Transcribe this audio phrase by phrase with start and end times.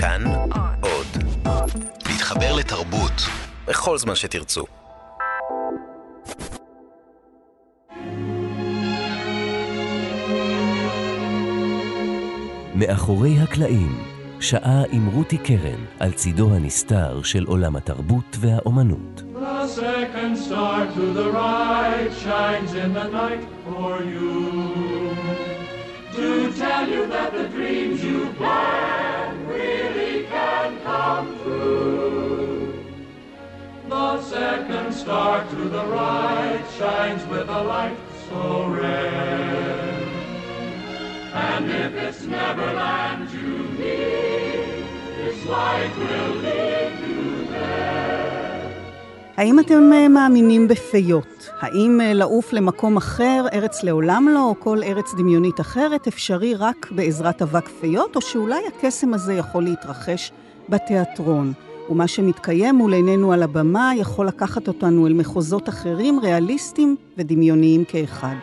[0.00, 0.24] כאן
[0.80, 1.06] עוד.
[2.06, 3.12] להתחבר לתרבות
[3.66, 4.64] בכל זמן שתרצו.
[12.74, 13.98] מאחורי הקלעים,
[14.40, 19.22] שעה עם רותי קרן על צידו הנסתר של עולם התרבות והאומנות.
[19.34, 24.30] The second star to the right shines in the night for you.
[26.16, 28.97] To tell you that the dreams you plan really can
[31.08, 32.72] come true.
[33.94, 38.42] The second star to the right shines with a light so
[38.80, 40.02] red.
[41.48, 44.84] And if it's Neverland you need,
[45.18, 47.22] this light will lead you
[47.54, 47.88] there.
[49.36, 51.50] האם אתם אה, מאמינים בפיות?
[51.60, 56.88] האם אה, לעוף למקום אחר, ארץ לעולם לא, או כל ארץ דמיונית אחרת, אפשרי רק
[56.90, 60.32] בעזרת אבק פיות, או שאולי הקסם הזה יכול להתרחש
[60.68, 61.52] בתיאטרון?
[61.90, 68.34] ומה שמתקיים מול עינינו על הבמה יכול לקחת אותנו אל מחוזות אחרים, ריאליסטיים ודמיוניים כאחד.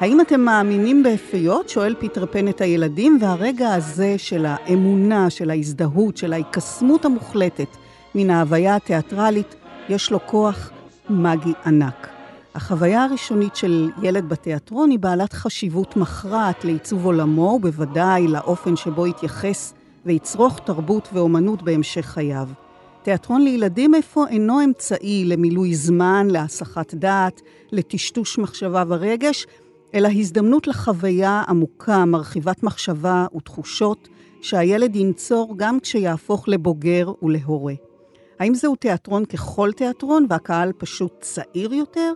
[0.00, 1.68] האם אתם מאמינים בפיות?
[1.68, 7.76] שואל פיטר פן את הילדים, והרגע הזה של האמונה, של ההזדהות, של ההיקסמות המוחלטת
[8.14, 9.54] מן ההוויה התיאטרלית,
[9.88, 10.70] יש לו כוח
[11.10, 12.08] מגי ענק.
[12.54, 19.74] החוויה הראשונית של ילד בתיאטרון היא בעלת חשיבות מכרעת לעיצוב עולמו, ובוודאי לאופן שבו יתייחס
[20.06, 22.48] ויצרוך תרבות ואומנות בהמשך חייו.
[23.02, 27.40] תיאטרון לילדים אפוא אינו אמצעי למילוי זמן, להסחת דעת,
[27.72, 29.46] לטשטוש מחשבה ורגש,
[29.94, 34.08] אלא הזדמנות לחוויה עמוקה, מרחיבת מחשבה ותחושות,
[34.42, 37.74] שהילד ינצור גם כשיהפוך לבוגר ולהורה.
[38.38, 42.12] האם זהו תיאטרון ככל תיאטרון והקהל פשוט צעיר יותר?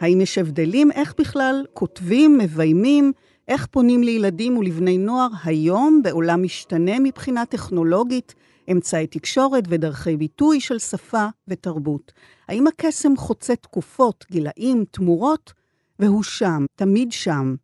[0.00, 0.92] האם יש הבדלים?
[0.92, 3.12] איך בכלל כותבים, מביימים?
[3.48, 8.34] איך פונים לילדים ולבני נוער היום בעולם משתנה מבחינה טכנולוגית,
[8.72, 12.12] אמצעי תקשורת ודרכי ביטוי של שפה ותרבות?
[12.48, 15.52] האם הקסם חוצה תקופות, גילאים, תמורות?
[15.98, 17.54] והוא שם, תמיד שם.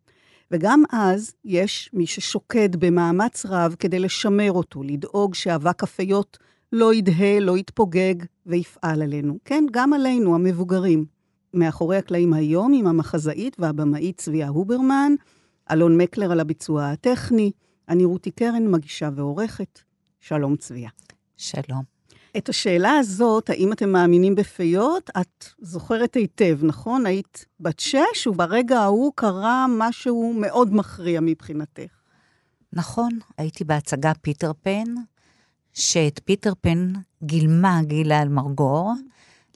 [0.51, 6.37] וגם אז יש מי ששוקד במאמץ רב כדי לשמר אותו, לדאוג שאבק הפיות
[6.71, 9.37] לא ידהה, לא יתפוגג ויפעל עלינו.
[9.45, 11.05] כן, גם עלינו, המבוגרים.
[11.53, 15.13] מאחורי הקלעים היום עם המחזאית והבמאית צביה הוברמן,
[15.73, 17.51] אלון מקלר על הביצוע הטכני,
[17.89, 19.79] אני רותי קרן, מגישה ועורכת.
[20.19, 20.89] שלום צביה.
[21.37, 21.83] שלום.
[22.37, 27.05] את השאלה הזאת, האם אתם מאמינים בפיות, את זוכרת היטב, נכון?
[27.05, 31.91] היית בת שש, וברגע ההוא קרה משהו מאוד מכריע מבחינתך.
[32.73, 34.93] נכון, הייתי בהצגה פיטר פן,
[35.73, 38.93] שאת פיטר פן גילמה גילה אלמרגור.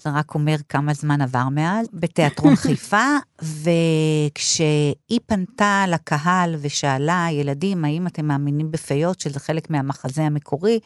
[0.08, 3.06] זה רק אומר כמה זמן עבר מאז, בתיאטרון חיפה,
[3.42, 10.80] וכשהיא פנתה לקהל ושאלה, ילדים, האם אתם מאמינים בפיות, שזה חלק מהמחזה המקורי,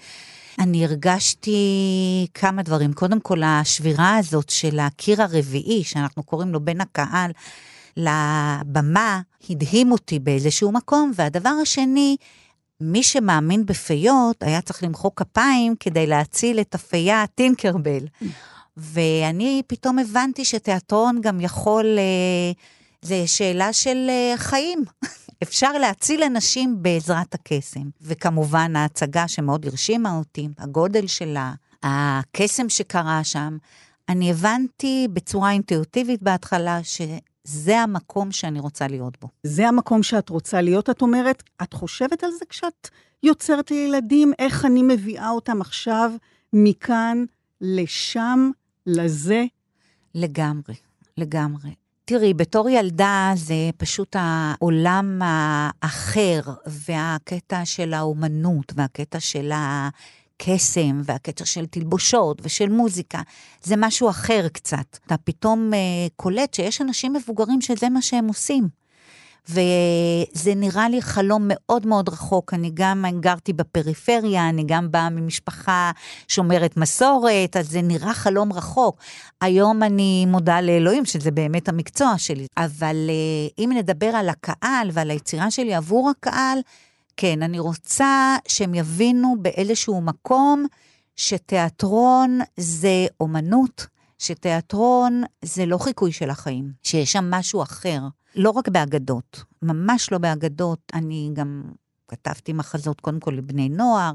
[0.59, 2.93] אני הרגשתי כמה דברים.
[2.93, 7.31] קודם כל, השבירה הזאת של הקיר הרביעי, שאנחנו קוראים לו בין הקהל
[7.97, 12.15] לבמה, הדהים אותי באיזשהו מקום, והדבר השני,
[12.81, 18.05] מי שמאמין בפיות היה צריך למחוא כפיים כדי להציל את הפייה טינקרבל.
[18.77, 22.51] ואני פתאום הבנתי שתיאטרון גם יכול, אה,
[23.01, 24.83] זה שאלה של אה, חיים.
[25.43, 27.89] אפשר להציל אנשים בעזרת הקסם.
[28.01, 33.57] וכמובן, ההצגה שמאוד הרשימה אותי, הגודל שלה, הקסם שקרה שם,
[34.09, 39.27] אני הבנתי בצורה אינטואיטיבית בהתחלה שזה המקום שאני רוצה להיות בו.
[39.43, 42.89] זה המקום שאת רוצה להיות, את אומרת, את חושבת על זה כשאת
[43.23, 46.11] יוצרת לילדים, איך אני מביאה אותם עכשיו
[46.53, 47.23] מכאן
[47.61, 48.51] לשם,
[48.85, 49.43] לזה?
[50.15, 50.75] לגמרי,
[51.17, 51.69] לגמרי.
[52.05, 61.65] תראי, בתור ילדה זה פשוט העולם האחר, והקטע של האומנות, והקטע של הקסם, והקטע של
[61.65, 63.21] תלבושות ושל מוזיקה,
[63.63, 64.97] זה משהו אחר קצת.
[65.05, 68.80] אתה פתאום uh, קולט שיש אנשים מבוגרים שזה מה שהם עושים.
[69.49, 72.53] וזה נראה לי חלום מאוד מאוד רחוק.
[72.53, 75.91] אני גם גרתי בפריפריה, אני גם באה ממשפחה
[76.27, 78.97] שומרת מסורת, אז זה נראה חלום רחוק.
[79.41, 82.47] היום אני מודה לאלוהים שזה באמת המקצוע שלי.
[82.57, 86.59] אבל אה, אם נדבר על הקהל ועל היצירה שלי עבור הקהל,
[87.17, 90.65] כן, אני רוצה שהם יבינו באיזשהו מקום
[91.15, 93.87] שתיאטרון זה אומנות,
[94.19, 97.99] שתיאטרון זה לא חיקוי של החיים, שיש שם משהו אחר.
[98.35, 101.63] לא רק באגדות, ממש לא באגדות, אני גם
[102.07, 104.11] כתבתי מחזות קודם כל לבני נוער,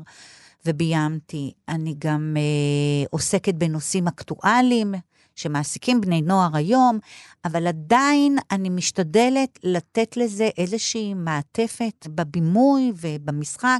[0.67, 1.53] וביימתי.
[1.69, 4.95] אני גם אה, עוסקת בנושאים אקטואליים
[5.35, 6.99] שמעסיקים בני נוער היום,
[7.45, 13.79] אבל עדיין אני משתדלת לתת לזה איזושהי מעטפת בבימוי ובמשחק,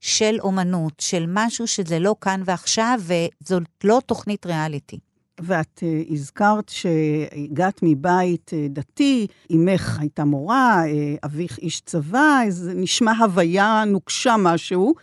[0.00, 4.98] של אומנות, של משהו שזה לא כאן ועכשיו, וזאת לא תוכנית ריאליטי.
[5.40, 12.74] ואת uh, הזכרת שהגעת מבית uh, דתי, אמך הייתה מורה, uh, אביך איש צבא, זה
[12.74, 14.94] נשמע הוויה נוקשה משהו,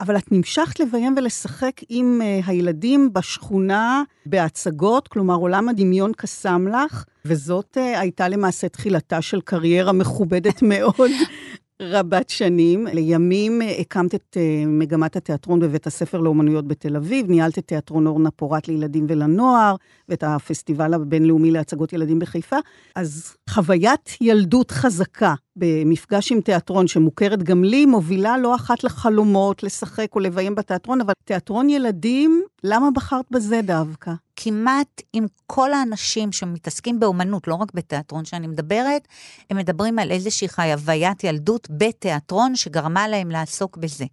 [0.00, 7.76] אבל את נמשכת לביים ולשחק עם הילדים בשכונה בהצגות, כלומר עולם הדמיון קסם לך, וזאת
[7.76, 11.10] הייתה למעשה תחילתה של קריירה מכובדת מאוד
[11.82, 12.86] רבת שנים.
[12.92, 18.06] לימים אה, הקמת את אה, מגמת התיאטרון בבית הספר לאומנויות בתל אביב, ניהלת את תיאטרון
[18.06, 19.76] אורנה פורת לילדים ולנוער,
[20.08, 22.56] ואת הפסטיבל הבינלאומי להצגות ילדים בחיפה.
[22.96, 30.08] אז חוויית ילדות חזקה במפגש עם תיאטרון שמוכרת גם לי, מובילה לא אחת לחלומות, לשחק
[30.14, 34.12] או לביים בתיאטרון, אבל תיאטרון ילדים, למה בחרת בזה דווקא?
[34.44, 39.08] כמעט עם כל האנשים שמתעסקים באומנות, לא רק בתיאטרון שאני מדברת,
[39.50, 44.04] הם מדברים על איזושהי חוויית ילדות בתיאטרון שגרמה להם לעסוק בזה.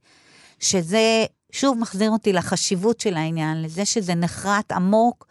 [0.60, 5.28] שזה, שוב מחזיר אותי לחשיבות של העניין, לזה שזה נחרט עמוק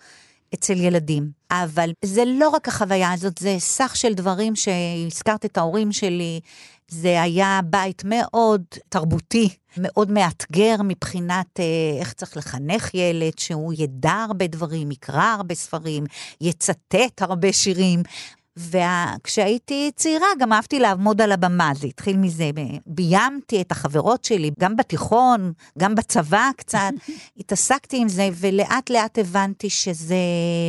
[0.55, 1.31] אצל ילדים.
[1.51, 6.41] אבל זה לא רק החוויה הזאת, זה סך של דברים שהזכרת את ההורים שלי,
[6.89, 9.49] זה היה בית מאוד תרבותי,
[9.81, 11.65] מאוד מאתגר מבחינת אה,
[12.01, 16.05] איך צריך לחנך ילד, שהוא ידע הרבה דברים, יקרא הרבה ספרים,
[16.41, 18.03] יצטט הרבה שירים.
[18.59, 22.51] וכשהייתי צעירה גם אהבתי לעמוד על הבמה, זה התחיל מזה,
[22.87, 26.91] ביימתי את החברות שלי, גם בתיכון, גם בצבא קצת,
[27.39, 30.17] התעסקתי עם זה, ולאט לאט הבנתי שזה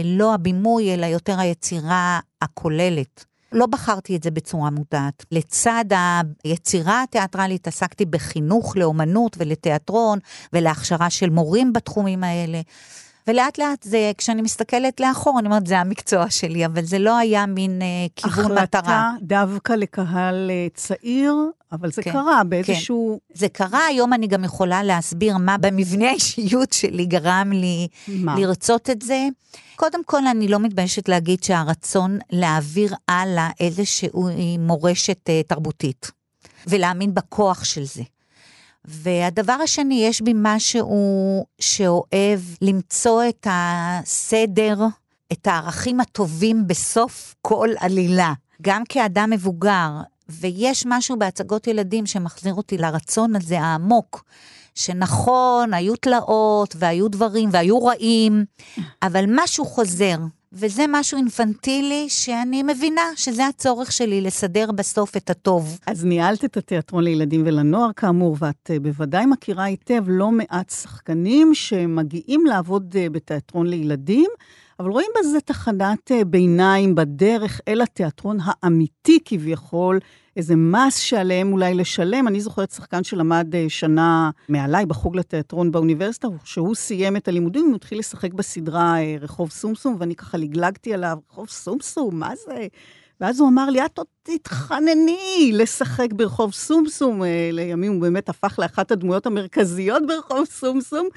[0.05, 3.28] לא הבימוי, אלא יותר היצירה הכוללת.
[3.51, 5.25] לא בחרתי את זה בצורה מודעת.
[5.31, 5.85] לצד
[6.43, 10.19] היצירה התיאטרלית עסקתי בחינוך לאומנות ולתיאטרון
[10.53, 12.61] ולהכשרה של מורים בתחומים האלה.
[13.27, 17.45] ולאט לאט זה, כשאני מסתכלת לאחור, אני אומרת, זה המקצוע שלי, אבל זה לא היה
[17.45, 18.81] מין אה, כיוון החלטה מטרה.
[18.81, 21.35] החלטה דווקא לקהל אה, צעיר,
[21.71, 23.19] אבל זה כן, קרה באיזשהו...
[23.27, 23.39] כן.
[23.39, 28.35] זה קרה, היום אני גם יכולה להסביר מה במבנה האישיות שלי גרם לי מה?
[28.39, 29.27] לרצות את זה.
[29.75, 36.11] קודם כל, אני לא מתביישת להגיד שהרצון להעביר הלאה איזושהי מורשת אה, תרבותית,
[36.67, 38.03] ולהאמין בכוח של זה.
[38.85, 44.77] והדבר השני, יש בי משהו שאוהב למצוא את הסדר,
[45.31, 48.33] את הערכים הטובים בסוף כל עלילה.
[48.61, 49.89] גם כאדם מבוגר,
[50.29, 54.23] ויש משהו בהצגות ילדים שמחזיר אותי לרצון הזה העמוק,
[54.75, 58.45] שנכון, היו תלאות, והיו דברים, והיו רעים,
[59.03, 60.17] אבל משהו חוזר.
[60.53, 65.79] וזה משהו אינפנטילי שאני מבינה שזה הצורך שלי לסדר בסוף את הטוב.
[65.87, 71.53] אז ניהלת את התיאטרון לילדים ולנוער, כאמור, ואת אה, בוודאי מכירה היטב לא מעט שחקנים
[71.53, 74.29] שמגיעים לעבוד אה, בתיאטרון לילדים,
[74.79, 79.99] אבל רואים בזה תחנת אה, ביניים בדרך אל התיאטרון האמיתי כביכול,
[80.37, 82.27] איזה מס שעליהם אולי לשלם.
[82.27, 87.75] אני זוכרת שחקן שלמד אה, שנה מעליי בחוג לתיאטרון באוניברסיטה, שהוא סיים את הלימודים, הוא
[87.75, 92.67] התחיל לשחק בסדרה אה, רחוב סומסום, ואני ככה לגלגתי עליו, רחוב סומסום, מה זה?
[93.21, 97.21] ואז הוא אמר לי, את עוד תתחנני לשחק ברחוב סומסום.
[97.51, 101.07] לימים הוא באמת הפך לאחת הדמויות המרכזיות ברחוב סומסום.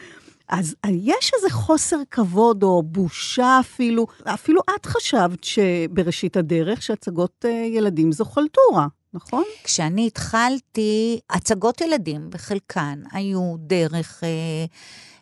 [0.49, 8.13] אז יש איזה חוסר כבוד או בושה אפילו, אפילו את חשבת שבראשית הדרך שהצגות ילדים
[8.13, 8.87] זו חלטורה.
[9.15, 9.45] נכון?
[9.65, 14.65] כשאני התחלתי, הצגות ילדים בחלקן היו דרך אה,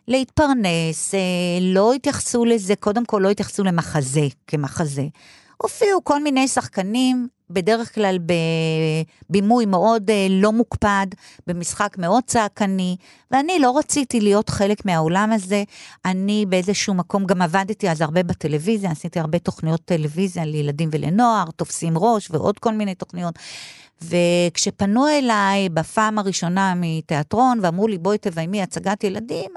[0.07, 1.19] להתפרנס, אה,
[1.61, 5.05] לא התייחסו לזה, קודם כל לא התייחסו למחזה כמחזה.
[5.61, 8.17] הופיעו כל מיני שחקנים, בדרך כלל
[9.29, 11.07] בבימוי מאוד אה, לא מוקפד,
[11.47, 12.97] במשחק מאוד צעקני,
[13.31, 15.63] ואני לא רציתי להיות חלק מהעולם הזה.
[16.05, 21.97] אני באיזשהו מקום גם עבדתי אז הרבה בטלוויזיה, עשיתי הרבה תוכניות טלוויזיה לילדים ולנוער, תופסים
[21.97, 23.39] ראש ועוד כל מיני תוכניות.
[24.01, 29.51] וכשפנו אליי בפעם הראשונה מתיאטרון ואמרו לי, בואי תביימי הצגת ילדים,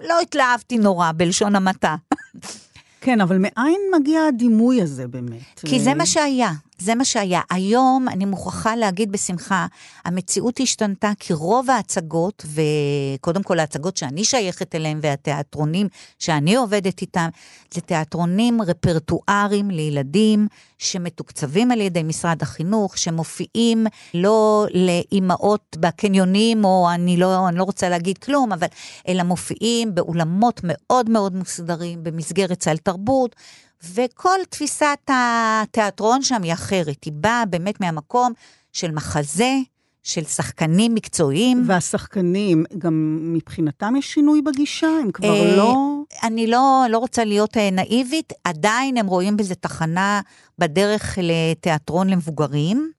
[0.00, 1.96] לא התלהבתי נורא, בלשון המעטה.
[3.00, 5.60] כן, אבל מאין מגיע הדימוי הזה באמת?
[5.66, 6.50] כי זה מה שהיה.
[6.80, 7.40] זה מה שהיה.
[7.50, 9.66] היום, אני מוכרחה להגיד בשמחה,
[10.04, 17.28] המציאות השתנתה כי רוב ההצגות, וקודם כל ההצגות שאני שייכת אליהם והתיאטרונים שאני עובדת איתם,
[17.74, 27.16] זה תיאטרונים רפרטואריים לילדים שמתוקצבים על ידי משרד החינוך, שמופיעים לא לאימהות בקניונים, או אני
[27.16, 28.66] לא, אני לא רוצה להגיד כלום, אבל
[29.08, 33.36] אלא מופיעים באולמות מאוד מאוד מסודרים, במסגרת סל תרבות.
[33.84, 38.32] וכל תפיסת התיאטרון שם היא אחרת, היא באה באמת מהמקום
[38.72, 39.54] של מחזה,
[40.02, 41.64] של שחקנים מקצועיים.
[41.66, 44.88] והשחקנים, גם מבחינתם יש שינוי בגישה?
[45.02, 45.74] הם כבר אה, לא...
[46.22, 50.20] אני לא, לא רוצה להיות אה, נאיבית, עדיין הם רואים בזה תחנה
[50.58, 52.90] בדרך לתיאטרון למבוגרים.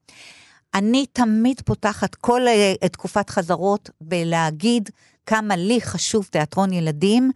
[0.74, 2.42] אני תמיד פותחת כל
[2.82, 4.90] uh, תקופת חזרות בלהגיד
[5.26, 7.32] כמה לי חשוב תיאטרון ילדים.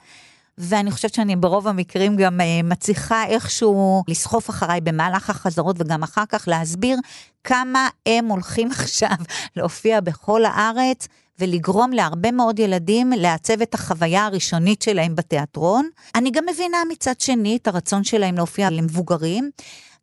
[0.58, 6.24] ואני חושבת שאני ברוב המקרים גם uh, מצליחה איכשהו לסחוף אחריי במהלך החזרות וגם אחר
[6.30, 6.98] כך להסביר
[7.44, 9.16] כמה הם הולכים עכשיו
[9.56, 11.08] להופיע בכל הארץ
[11.40, 15.90] ולגרום להרבה מאוד ילדים לעצב את החוויה הראשונית שלהם בתיאטרון.
[16.16, 19.50] אני גם מבינה מצד שני את הרצון שלהם להופיע למבוגרים.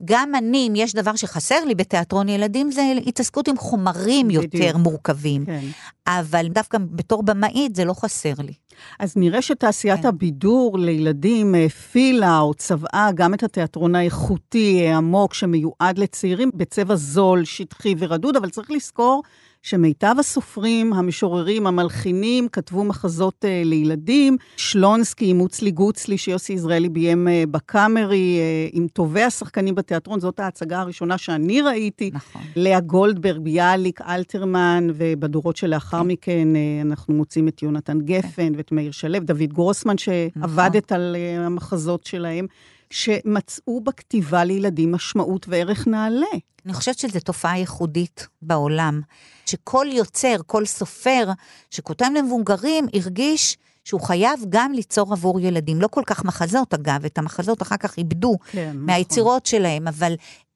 [0.04, 4.44] גם אני, אם יש דבר שחסר לי בתיאטרון ילדים, זה התעסקות עם חומרים בדיוק.
[4.54, 5.46] יותר מורכבים.
[5.46, 5.64] כן.
[6.06, 8.52] אבל דווקא בתור במאית זה לא חסר לי.
[8.98, 10.08] אז נראה שתעשיית כן.
[10.08, 17.94] הבידור לילדים הפעילה או צבעה גם את התיאטרון האיכותי, העמוק, שמיועד לצעירים, בצבע זול, שטחי
[17.98, 19.22] ורדוד, אבל צריך לזכור
[19.62, 24.36] שמיטב הסופרים, המשוררים, המלחינים, כתבו מחזות uh, לילדים.
[24.56, 30.80] שלונסקי, מוצלי גוצלי, שיוסי יזרעאלי ביים uh, בקאמרי, uh, עם טובי השחקנים בתיאטרון, זאת ההצגה
[30.80, 32.10] הראשונה שאני ראיתי.
[32.14, 32.42] נכון.
[32.56, 36.08] לאה גולדברג, ביאליק, אלתרמן, ובדורות שלאחר כן.
[36.08, 36.48] מכן
[36.82, 38.52] אנחנו מוצאים את יונתן גפן כן.
[38.56, 41.04] ואת מאיר שלו, דוד גרוסמן, שעבדת נכון.
[41.04, 42.46] על המחזות שלהם.
[42.90, 46.26] שמצאו בכתיבה לילדים משמעות וערך נעלה.
[46.66, 49.00] אני חושבת שזו תופעה ייחודית בעולם,
[49.46, 51.30] שכל יוצר, כל סופר
[51.70, 55.80] שכותב למבוגרים, הרגיש שהוא חייב גם ליצור עבור ילדים.
[55.80, 59.58] לא כל כך מחזות, אגב, את המחזות אחר כך איבדו כן, מהיצירות נכון.
[59.58, 60.14] שלהם, אבל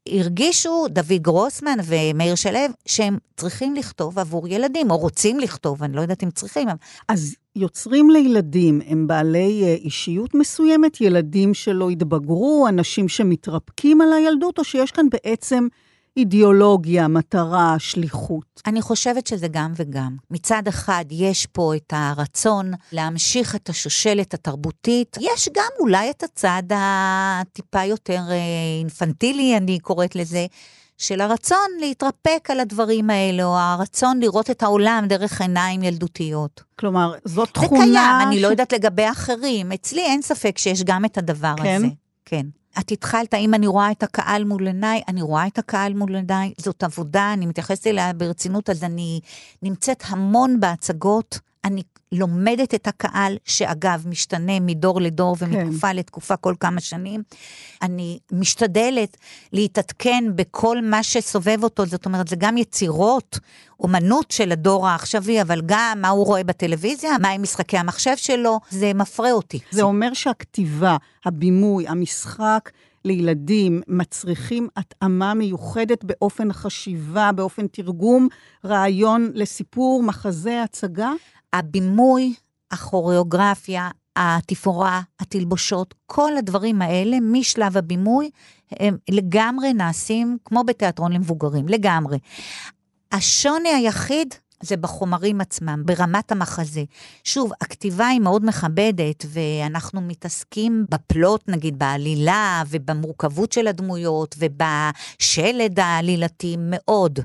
[0.09, 6.01] הרגישו דוד גרוסמן ומאיר שלו שהם צריכים לכתוב עבור ילדים, או רוצים לכתוב, אני לא
[6.01, 6.69] יודעת אם צריכים.
[7.09, 14.59] אז יוצרים לילדים הם בעלי אה, אישיות מסוימת, ילדים שלא התבגרו, אנשים שמתרפקים על הילדות,
[14.59, 15.67] או שיש כאן בעצם
[16.17, 18.63] אידיאולוגיה, מטרה, שליחות?
[18.67, 20.17] אני חושבת שזה גם וגם.
[20.31, 25.17] מצד אחד, יש פה את הרצון להמשיך את השושלת התרבותית.
[25.21, 28.37] יש גם אולי את הצד הטיפה יותר אה,
[28.81, 30.47] אינפנטילי, אני קוראת לזה,
[30.99, 36.63] של הרצון להתרפק על הדברים האלה, או הרצון לראות את העולם דרך עיניים ילדותיות.
[36.79, 37.79] כלומר, זאת תכונה...
[37.79, 38.27] זה קיים, ש...
[38.27, 39.73] אני לא יודעת לגבי אחרים.
[39.73, 41.77] אצלי אין ספק שיש גם את הדבר כן?
[41.77, 41.87] הזה.
[42.25, 42.47] כן.
[42.81, 46.53] את התחלת, אם אני רואה את הקהל מול עיניי, אני רואה את הקהל מול עיניי,
[46.59, 49.21] זאת עבודה, אני מתייחסת אליה ברצינות, אז אני
[49.63, 51.83] נמצאת המון בהצגות, אני
[52.13, 55.97] לומדת את הקהל, שאגב, משתנה מדור לדור ומתקופה כן.
[55.97, 57.23] לתקופה כל כמה שנים.
[57.83, 59.17] אני משתדלת
[59.53, 63.39] להתעדכן בכל מה שסובב אותו, זאת אומרת, זה גם יצירות,
[63.81, 68.61] אומנות של הדור העכשווי, אבל גם מה הוא רואה בטלוויזיה, מה עם משחקי המחשב שלו,
[68.71, 69.59] זה מפרה אותי.
[69.71, 72.71] זה אומר שהכתיבה, הבימוי, המשחק,
[73.07, 78.29] לילדים מצריכים התאמה מיוחדת באופן החשיבה, באופן תרגום,
[78.65, 81.13] רעיון לסיפור, מחזה, הצגה?
[81.53, 82.35] הבימוי,
[82.71, 88.31] הכוריאוגרפיה, התפאורה, התלבושות, כל הדברים האלה משלב הבימוי,
[88.71, 92.19] הם לגמרי נעשים כמו בתיאטרון למבוגרים, לגמרי.
[93.13, 96.85] השוני היחיד זה בחומרים עצמם, ברמת המחזה.
[97.25, 106.57] שוב, הכתיבה היא מאוד מכבדת, ואנחנו מתעסקים בפלוט, נגיד, בעלילה, ובמורכבות של הדמויות, ובשלד העלילתי
[106.59, 107.19] מאוד.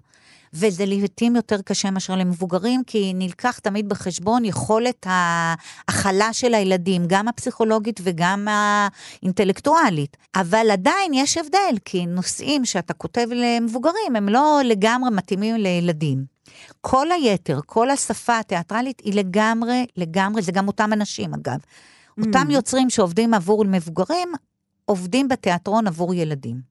[0.53, 7.27] וזה לעיתים יותר קשה מאשר למבוגרים, כי נלקח תמיד בחשבון יכולת ההכלה של הילדים, גם
[7.27, 10.17] הפסיכולוגית וגם האינטלקטואלית.
[10.35, 16.25] אבל עדיין יש הבדל, כי נושאים שאתה כותב למבוגרים הם לא לגמרי מתאימים לילדים.
[16.81, 21.59] כל היתר, כל השפה התיאטרלית היא לגמרי, לגמרי, זה גם אותם אנשים אגב.
[22.19, 22.53] אותם mm.
[22.53, 24.31] יוצרים שעובדים עבור מבוגרים,
[24.85, 26.70] עובדים בתיאטרון עבור ילדים.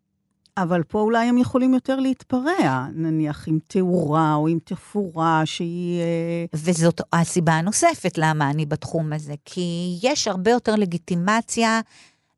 [0.57, 6.01] אבל פה אולי הם יכולים יותר להתפרע, נניח עם תאורה או עם תפאורה שהיא...
[6.01, 11.81] אה, וזאת הסיבה הנוספת למה אני בתחום הזה, כי יש הרבה יותר לגיטימציה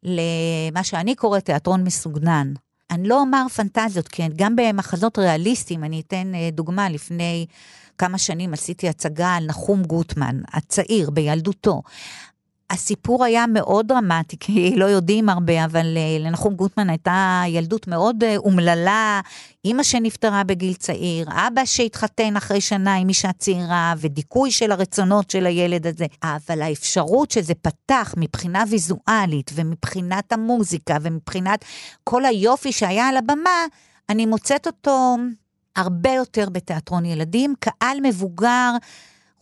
[0.02, 2.52] למה שאני קוראת תיאטרון מסוגנן.
[2.90, 7.46] אני לא אומר פנטזיות, כי גם במחזות ריאליסטיים, אני אתן אה, דוגמה, לפני
[7.98, 11.82] כמה שנים עשיתי הצגה על נחום גוטמן, הצעיר, בילדותו.
[12.72, 18.24] הסיפור היה מאוד דרמטי, כי לא יודעים הרבה, אבל אה, לנחום גוטמן הייתה ילדות מאוד
[18.24, 19.20] אה, אומללה,
[19.64, 25.46] אימא שנפטרה בגיל צעיר, אבא שהתחתן אחרי שנה עם אישה צעירה, ודיכוי של הרצונות של
[25.46, 26.06] הילד הזה.
[26.22, 31.64] אבל האפשרות שזה פתח מבחינה ויזואלית, ומבחינת המוזיקה, ומבחינת
[32.04, 33.66] כל היופי שהיה על הבמה,
[34.08, 35.16] אני מוצאת אותו
[35.76, 38.70] הרבה יותר בתיאטרון ילדים, קהל מבוגר.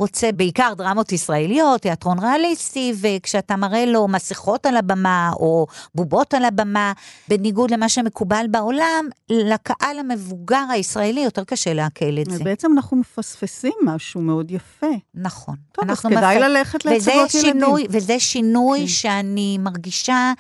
[0.01, 6.45] רוצה בעיקר דרמות ישראליות, תיאטרון ריאליסטי, וכשאתה מראה לו מסכות על הבמה או בובות על
[6.45, 6.93] הבמה,
[7.29, 12.45] בניגוד למה שמקובל בעולם, לקהל המבוגר הישראלי יותר קשה לעכל את זה.
[12.45, 14.87] בעצם אנחנו מפספסים משהו מאוד יפה.
[15.15, 15.55] נכון.
[15.73, 16.43] טוב, אז כדאי מפ...
[16.43, 17.53] ללכת להצגות ילדים.
[17.53, 18.87] שינוי, וזה שינוי כן.
[18.87, 20.33] שאני מרגישה...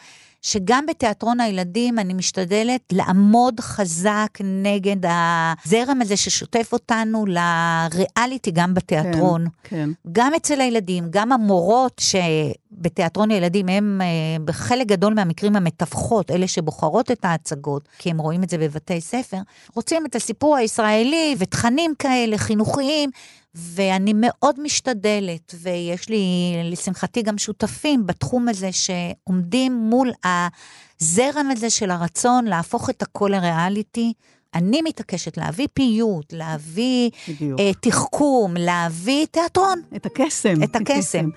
[0.42, 9.46] שגם בתיאטרון הילדים אני משתדלת לעמוד חזק נגד הזרם הזה ששוטף אותנו לריאליטי גם בתיאטרון.
[9.62, 9.90] כן, כן.
[10.12, 14.06] גם אצל הילדים, גם המורות שבתיאטרון הילדים הם אה,
[14.44, 19.38] בחלק גדול מהמקרים המתווכות, אלה שבוחרות את ההצגות, כי הם רואים את זה בבתי ספר,
[19.74, 23.10] רוצים את הסיפור הישראלי ותכנים כאלה, חינוכיים.
[23.54, 31.90] ואני מאוד משתדלת, ויש לי, לשמחתי, גם שותפים בתחום הזה שעומדים מול הזרם הזה של
[31.90, 34.12] הרצון להפוך את הכל לריאליטי.
[34.54, 37.10] אני מתעקשת להביא פיוט, להביא
[37.58, 39.82] אה, תחכום, להביא תיאטרון.
[39.96, 40.62] את הקסם.
[40.64, 41.28] את הקסם.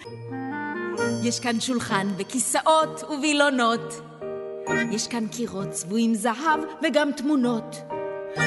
[1.27, 4.01] יש כאן שולחן וכיסאות ווילונות.
[4.91, 7.75] יש כאן קירות צבועים זהב וגם תמונות.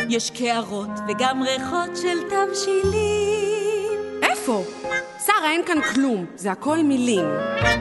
[0.09, 3.56] יש קערות וגם ריחות של תבשילים.
[4.49, 4.65] איפה?
[5.27, 7.25] שרה, אין כאן כלום, זה הכל מילים.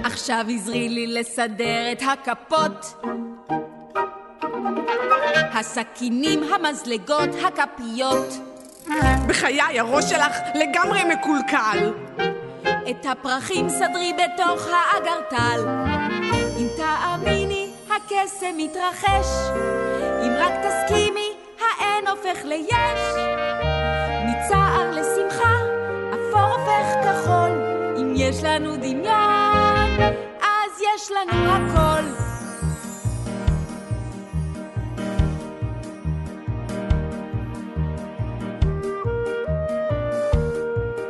[0.04, 3.04] עכשיו עזרי לי לסדר את הכפות.
[5.54, 8.34] הסכינים, המזלגות, הכפיות.
[9.28, 11.94] בחיי, הראש שלך לגמרי מקולקל.
[12.90, 15.66] את הפרחים סדרי בתוך האגרטל.
[16.58, 19.28] אם תאמיני, הקסם מתרחש.
[20.22, 21.30] אם רק תסכימי,
[21.60, 23.45] האין הופך ליש.
[28.30, 30.00] יש לנו דמיון,
[30.42, 32.04] אז יש לנו הכל.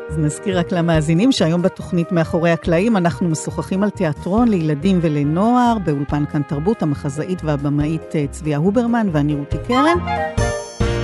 [0.09, 6.23] אז נזכיר רק למאזינים שהיום בתוכנית מאחורי הקלעים אנחנו משוחחים על תיאטרון לילדים ולנוער באולפן
[6.31, 9.97] כאן תרבות, המחזאית והבמאית אה, צביה הוברמן ואני רותי קרן.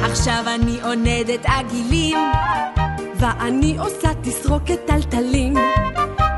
[0.04, 2.18] עכשיו אני עונדת עגילים,
[3.22, 5.54] ואני עושה תסרוקת טלטלים,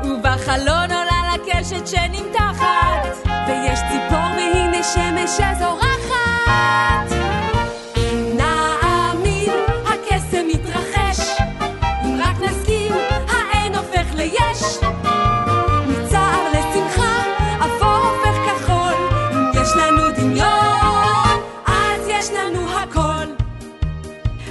[0.04, 7.23] ובחלון עולה לקשת שנמתחת, ויש ציפור והנה שמש שזורחת.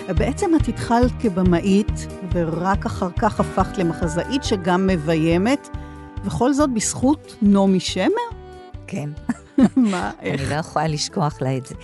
[0.07, 5.69] בעצם את התחלת כבמאית, ורק אחר כך הפכת למחזאית שגם מביימת,
[6.25, 8.07] וכל זאת בזכות נעמי שמר?
[8.87, 9.09] כן.
[9.75, 10.41] מה, איך?
[10.41, 11.75] אני לא יכולה לשכוח לה את זה.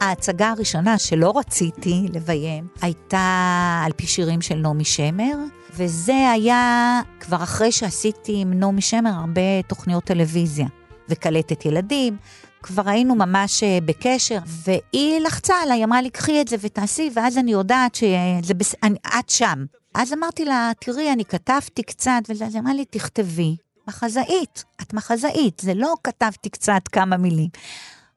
[0.00, 5.36] ההצגה הראשונה שלא רציתי לביים הייתה על פי שירים של נעמי שמר,
[5.76, 10.66] וזה היה כבר אחרי שעשיתי עם נעמי שמר הרבה תוכניות טלוויזיה
[11.08, 12.16] וקלטת ילדים.
[12.62, 17.38] כבר היינו ממש אה, בקשר, והיא לחצה עליי, אמרה לי, קחי את זה ותעשי, ואז
[17.38, 18.74] אני יודעת שזה בס...
[18.82, 19.64] אני, את שם.
[19.94, 23.56] אז אמרתי לה, תראי, אני כתבתי קצת, וזה, אז היא אמרה לי, תכתבי.
[23.88, 27.48] מחזאית, את מחזאית, זה לא כתבתי קצת כמה מילים.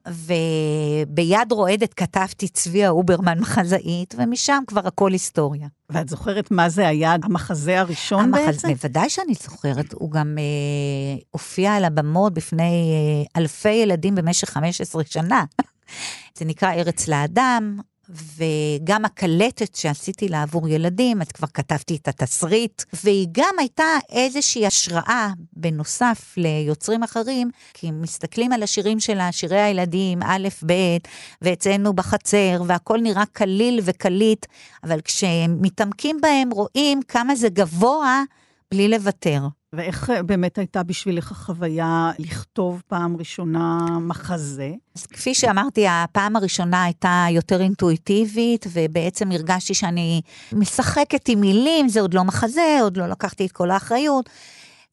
[0.06, 5.68] וביד רועדת כתבתי צביה אוברמן מחזאית, ומשם כבר הכל היסטוריה.
[5.90, 8.46] ואת זוכרת מה זה היה המחזה הראשון המחז...
[8.46, 8.68] בעצם?
[8.68, 15.04] בוודאי שאני זוכרת, הוא גם אה, הופיע על הבמות בפני אה, אלפי ילדים במשך 15
[15.04, 15.44] שנה.
[16.38, 22.82] זה נקרא ארץ לאדם, וגם הקלטת שעשיתי לה עבור ילדים, אז כבר כתבתי את התסריט,
[22.92, 30.22] והיא גם הייתה איזושהי השראה, בנוסף ליוצרים אחרים, כי מסתכלים על השירים שלה, שירי הילדים,
[30.22, 30.96] א', ב',
[31.42, 34.46] ואצלנו בחצר, והכל נראה קליל וקליט,
[34.84, 38.22] אבל כשמתעמקים בהם רואים כמה זה גבוה
[38.70, 39.40] בלי לוותר.
[39.72, 44.72] ואיך אה, באמת הייתה בשבילך החוויה לכתוב פעם ראשונה מחזה?
[44.94, 50.20] אז כפי שאמרתי, הפעם הראשונה הייתה יותר אינטואיטיבית, ובעצם הרגשתי שאני
[50.52, 54.30] משחקת עם מילים, זה עוד לא מחזה, עוד לא לקחתי את כל האחריות.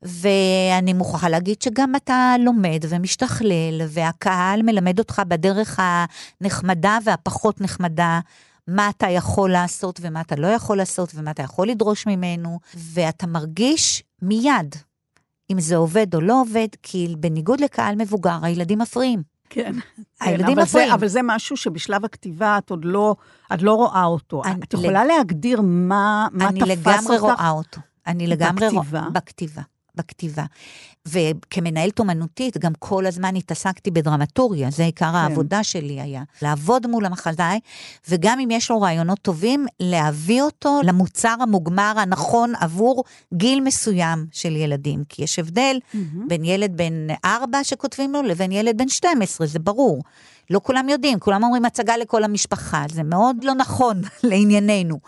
[0.02, 5.80] ואני מוכרחה להגיד שגם אתה לומד ומשתכלל, והקהל מלמד אותך בדרך
[6.42, 8.20] הנחמדה והפחות נחמדה.
[8.68, 13.28] מה אתה יכול לעשות ומה אתה לא יכול לעשות ומה אתה יכול לדרוש ממנו, ואתה
[13.28, 14.76] מרגיש מיד
[15.52, 19.24] אם זה עובד או לא עובד, כי בניגוד לקהל מבוגר, הילדים מפריעים.
[19.50, 19.76] כן.
[20.22, 20.90] הילדים אבל מפריעים.
[20.90, 23.16] זה, אבל זה משהו שבשלב הכתיבה את עוד לא,
[23.54, 24.42] את לא רואה אותו.
[24.46, 27.40] אני- את יכולה להגדיר מה, מה אני תפס לגמרי אותך?
[27.40, 27.82] רואה אותו.
[28.08, 29.10] אני לגמרי רואה...
[29.10, 29.62] בכתיבה?
[29.96, 30.46] בכתיבה.
[31.08, 35.16] וכמנהלת אומנותית, גם כל הזמן התעסקתי בדרמטוריה, זה עיקר כן.
[35.16, 36.24] העבודה שלי היה.
[36.42, 37.60] לעבוד מול המחזאי,
[38.10, 43.04] וגם אם יש לו רעיונות טובים, להביא אותו למוצר המוגמר הנכון עבור
[43.34, 45.04] גיל מסוים של ילדים.
[45.10, 45.78] כי יש הבדל
[46.28, 50.04] בין ילד בן 4 שכותבים לו לבין ילד בן 12, זה ברור.
[50.50, 55.00] לא כולם יודעים, כולם אומרים הצגה לכל המשפחה, זה מאוד לא נכון לענייננו.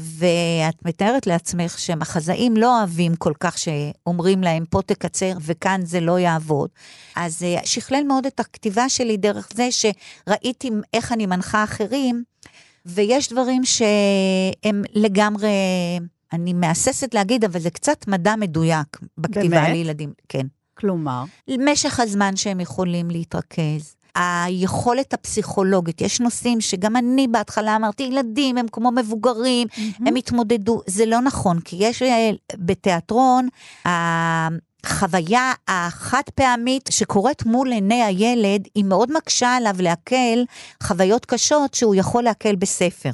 [0.00, 6.18] ואת מתארת לעצמך שמחזאים לא אוהבים כל כך שאומרים להם, פה תקצר וכאן זה לא
[6.18, 6.70] יעבוד.
[7.16, 12.22] אז אה, שכלל מאוד את הכתיבה שלי דרך זה שראיתי איך אני מנחה אחרים,
[12.86, 15.48] ויש דברים שהם לגמרי...
[16.32, 19.68] אני מהססת להגיד, אבל זה קצת מדע מדויק בכתיבה באמת?
[19.68, 20.12] לילדים.
[20.28, 20.46] כן.
[20.74, 23.96] כלומר, משך הזמן שהם יכולים להתרכז.
[24.14, 30.08] היכולת הפסיכולוגית, יש נושאים שגם אני בהתחלה אמרתי, ילדים הם כמו מבוגרים, mm-hmm.
[30.08, 33.48] הם התמודדו, זה לא נכון, כי יש אה, בתיאטרון,
[33.84, 40.44] החוויה החד פעמית שקורית מול עיני הילד, היא מאוד מקשה עליו לעכל
[40.82, 43.10] חוויות קשות שהוא יכול לעכל בספר.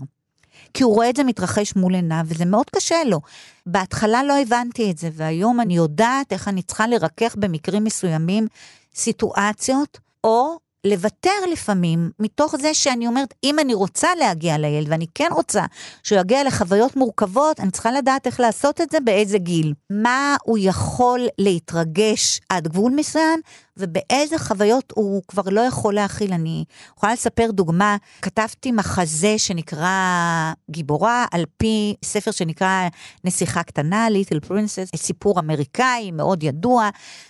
[0.74, 3.20] כי הוא רואה את זה מתרחש מול עיניו, וזה מאוד קשה לו.
[3.66, 8.46] בהתחלה לא הבנתי את זה, והיום אני יודעת איך אני צריכה לרכך במקרים מסוימים
[8.94, 15.28] סיטואציות, או לוותר לפעמים, מתוך זה שאני אומרת, אם אני רוצה להגיע לילד, ואני כן
[15.32, 15.64] רוצה
[16.02, 19.74] שהוא יגיע לחוויות מורכבות, אני צריכה לדעת איך לעשות את זה, באיזה גיל.
[19.90, 23.40] מה הוא יכול להתרגש עד גבול מסוים,
[23.76, 26.32] ובאיזה חוויות הוא כבר לא יכול להכיל.
[26.32, 26.64] אני
[26.96, 32.88] יכולה לספר דוגמה, כתבתי מחזה שנקרא גיבורה, על פי ספר שנקרא
[33.24, 36.88] נסיכה קטנה, Little Princess, סיפור אמריקאי מאוד ידוע,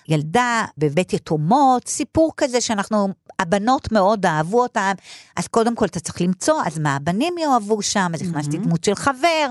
[0.08, 4.92] ילדה בבית יתומות, סיפור כזה שאנחנו, הבנות מאוד אהבו אותם,
[5.36, 8.94] אז קודם כל אתה צריך למצוא, אז מה הבנים יאהבו שם, אז הכנסתי דמות של
[8.94, 9.46] חבר.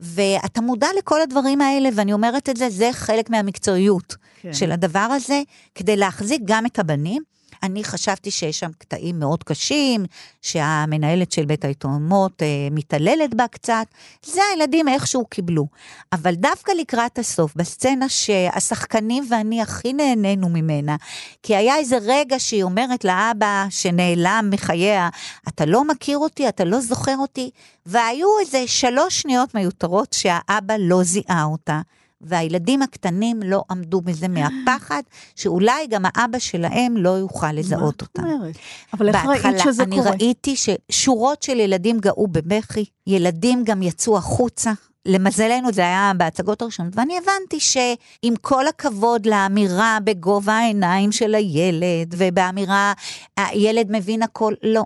[0.00, 4.52] ואתה מודע לכל הדברים האלה, ואני אומרת את זה, זה חלק מהמקצועיות כן.
[4.52, 5.42] של הדבר הזה,
[5.74, 7.22] כדי להחזיק גם את הבנים.
[7.62, 10.04] אני חשבתי שיש שם קטעים מאוד קשים,
[10.42, 13.86] שהמנהלת של בית היתומות אה, מתעללת בה קצת,
[14.24, 15.66] זה הילדים איכשהו קיבלו.
[16.12, 20.96] אבל דווקא לקראת הסוף, בסצנה שהשחקנים ואני הכי נהנינו ממנה,
[21.42, 25.08] כי היה איזה רגע שהיא אומרת לאבא שנעלם מחייה,
[25.48, 27.50] אתה לא מכיר אותי, אתה לא זוכר אותי,
[27.86, 31.80] והיו איזה שלוש שניות מיותרות שהאבא לא זיהה אותה.
[32.20, 35.02] והילדים הקטנים לא עמדו בזה מהפחד,
[35.36, 38.22] שאולי גם האבא שלהם לא יוכל לזהות אותם.
[38.22, 38.56] מה את אומרת?
[38.94, 40.10] אבל איך ראית שזה אני קורה?
[40.10, 44.72] אני ראיתי ששורות של ילדים גאו בבכי, ילדים גם יצאו החוצה.
[45.06, 52.14] למזלנו זה היה בהצגות הראשונות, ואני הבנתי שעם כל הכבוד לאמירה בגובה העיניים של הילד,
[52.16, 52.92] ובאמירה,
[53.36, 54.84] הילד מבין הכל, לא.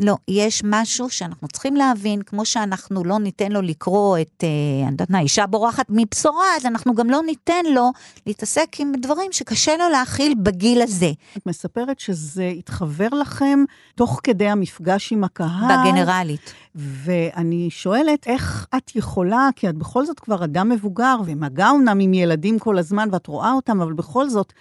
[0.00, 4.48] לא, יש משהו שאנחנו צריכים להבין, כמו שאנחנו לא ניתן לו לקרוא את, אה,
[4.82, 7.90] אני יודעת מה, אישה בורחת מבשורה, אז אנחנו גם לא ניתן לו
[8.26, 11.10] להתעסק עם דברים שקשה לו להכיל בגיל הזה.
[11.36, 15.48] את מספרת שזה התחבר לכם תוך כדי המפגש עם הקהל.
[15.68, 16.54] בגנרלית.
[16.74, 22.14] ואני שואלת, איך את יכולה, כי את בכל זאת כבר אדם מבוגר, ומגע אומנם עם
[22.14, 24.52] ילדים כל הזמן, ואת רואה אותם, אבל בכל זאת,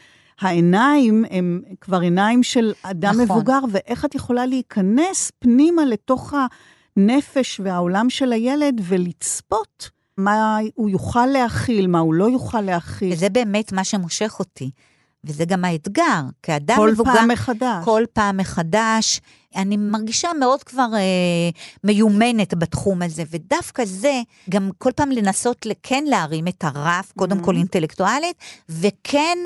[0.42, 3.24] העיניים הם כבר עיניים של אדם נכון.
[3.24, 6.34] מבוגר, ואיך את יכולה להיכנס פנימה לתוך
[6.98, 13.14] הנפש והעולם של הילד ולצפות מה הוא יוכל להכיל, מה הוא לא יוכל להכיל.
[13.14, 14.72] וזה באמת מה שמושך אותי.
[15.26, 17.12] וזה גם האתגר, כאדם כל מבוגר...
[17.12, 17.86] כל פעם מחדש.
[17.86, 19.22] כל פעם מחדש.
[19.56, 21.50] אני מרגישה מאוד כבר אה,
[21.84, 27.46] מיומנת בתחום הזה, ודווקא זה, גם כל פעם לנסות כן להרים את הרף, קודם mm-hmm.
[27.46, 28.36] כל אינטלקטואלית,
[28.70, 29.38] וכן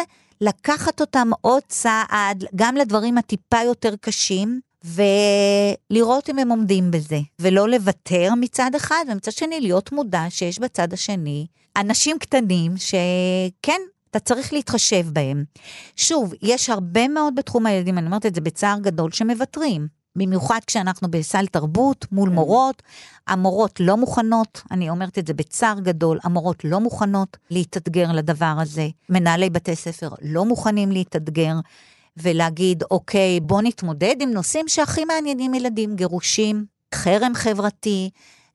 [0.41, 7.69] לקחת אותם עוד צעד, גם לדברים הטיפה יותר קשים, ולראות אם הם עומדים בזה, ולא
[7.69, 11.47] לוותר מצד אחד, ומצד שני להיות מודע שיש בצד השני
[11.77, 15.43] אנשים קטנים שכן, אתה צריך להתחשב בהם.
[15.95, 19.98] שוב, יש הרבה מאוד בתחום הילדים, אני אומרת את זה בצער גדול, שמוותרים.
[20.19, 22.29] במיוחד כשאנחנו בסל תרבות מול.
[22.29, 22.83] מורות,
[23.27, 28.87] המורות לא מוכנות, אני אומרת את זה בצער גדול, המורות לא מוכנות להתאתגר לדבר הזה.
[29.09, 31.53] מנהלי בתי ספר לא מוכנים להתאתגר.
[32.17, 38.09] ולהגיד, אוקיי, בוא נתמודד עם נושאים שהכי מעניינים ילדים, גירושים, חרם חברתי.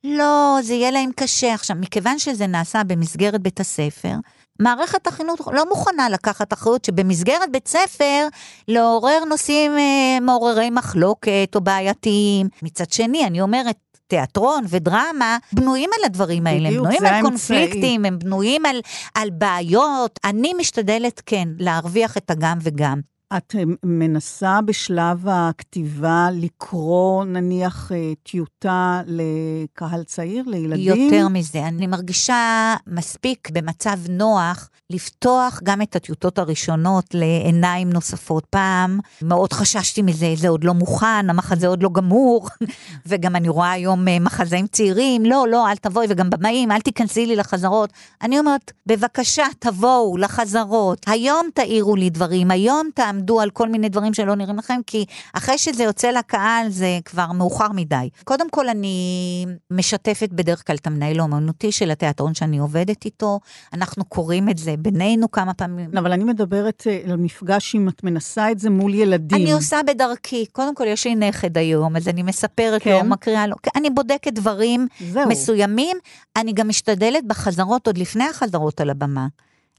[0.05, 1.55] לא, זה יהיה להם קשה.
[1.55, 4.15] עכשיו, מכיוון שזה נעשה במסגרת בית הספר,
[4.61, 8.29] מערכת החינוך לא מוכנה לקחת אחריות שבמסגרת בית ספר
[8.69, 12.49] לעורר נושאים אה, מעוררי מחלוקת או בעייתיים.
[12.63, 18.05] מצד שני, אני אומרת, תיאטרון ודרמה בנויים על הדברים האלה, בדיוק, הם בנויים על קונפליקטים,
[18.05, 18.81] הם בנויים על,
[19.15, 20.21] על בעיות.
[20.25, 23.01] אני משתדלת, כן, להרוויח את הגם וגם.
[23.37, 31.11] את מנסה בשלב הכתיבה לקרוא נניח אה, טיוטה לקהל צעיר, לילדים?
[31.13, 38.45] יותר מזה, אני מרגישה מספיק במצב נוח לפתוח גם את הטיוטות הראשונות לעיניים נוספות.
[38.45, 42.49] פעם מאוד חששתי מזה, זה עוד לא מוכן, המחזה עוד לא גמור,
[43.09, 47.27] וגם אני רואה היום אה, מחזאים צעירים, לא, לא, אל תבואי, וגם במאים, אל תיכנסי
[47.27, 47.91] לי לחזרות.
[48.23, 53.24] אני אומרת, בבקשה, תבואו לחזרות, היום תאירו לי דברים, היום תעמדו.
[53.25, 57.33] תעמדו על כל מיני דברים שלא נראים לכם, כי אחרי שזה יוצא לקהל זה כבר
[57.33, 58.09] מאוחר מדי.
[58.25, 63.41] קודם כל, אני משתפת בדרך כלל את המנהל האומנותי של התיאטרון שאני עובדת איתו,
[63.73, 65.91] אנחנו קוראים את זה בינינו כמה פעמים.
[65.99, 69.43] אבל אני מדברת אה, על מפגש אם את מנסה את זה מול ילדים.
[69.43, 72.91] אני עושה בדרכי, קודם כל יש לי נכד היום, אז אני מספרת כן.
[72.91, 75.29] לו, מקריאה לו, אני בודקת דברים זהו.
[75.29, 75.97] מסוימים,
[76.37, 79.27] אני גם משתדלת בחזרות, עוד לפני החזרות על הבמה,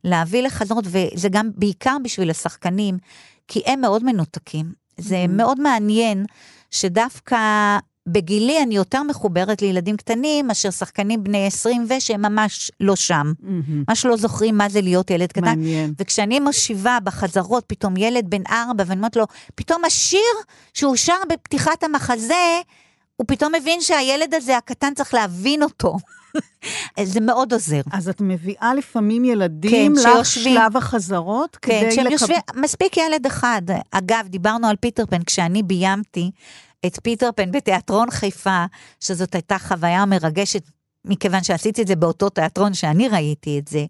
[0.04, 2.98] להביא לחזרות, וזה גם בעיקר בשביל השחקנים,
[3.48, 4.74] כי הם מאוד מנותקים.
[4.98, 6.26] זה מאוד מעניין
[6.72, 7.38] שדווקא
[8.08, 13.34] בגילי אני יותר מחוברת לילדים קטנים מאשר שחקנים בני 20 ושהם ממש לא שם.
[13.40, 13.84] מהמם.
[13.88, 15.42] ממש לא זוכרים מה זה להיות ילד קטן.
[15.42, 15.94] מעניין.
[16.00, 20.20] וכשאני מושיבה בחזרות פתאום ילד בן ארבע, ואני אומרת לו, פתאום השיר
[20.74, 22.62] שהוא שר בפתיחת המחזה,
[23.16, 25.96] הוא פתאום מבין שהילד הזה, הקטן, צריך להבין אותו.
[27.04, 27.82] זה מאוד עוזר.
[27.92, 32.38] אז את מביאה לפעמים ילדים כן, לך שיושבים- שלב החזרות, כן, כדי כשהם לקב- יושבים,
[32.56, 33.62] מספיק ילד אחד.
[33.92, 36.32] אגב, דיברנו על פיטר פן, כשאני ביימתי
[36.86, 38.66] את פיטר פן בתיאטרון חיפה,
[39.00, 40.62] שזאת הייתה חוויה מרגשת,
[41.06, 43.86] מכיוון שעשיתי את זה באותו תיאטרון שאני ראיתי את זה.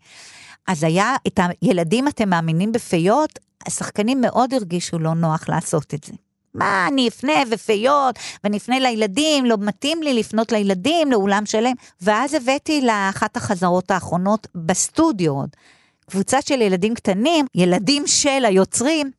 [0.68, 3.40] אז היה את הילדים, אתם מאמינים בפיות?
[3.68, 6.14] השחקנים מאוד הרגישו לא נוח לעשות את זה.
[6.56, 11.74] מה, אני אפנה ופיות, ואני אפנה לילדים, לא מתאים לי לפנות לילדים, לאולם שלם.
[12.02, 15.50] ואז הבאתי לאחת החזרות האחרונות בסטודיו עוד,
[16.10, 19.12] קבוצה של ילדים קטנים, ילדים של היוצרים,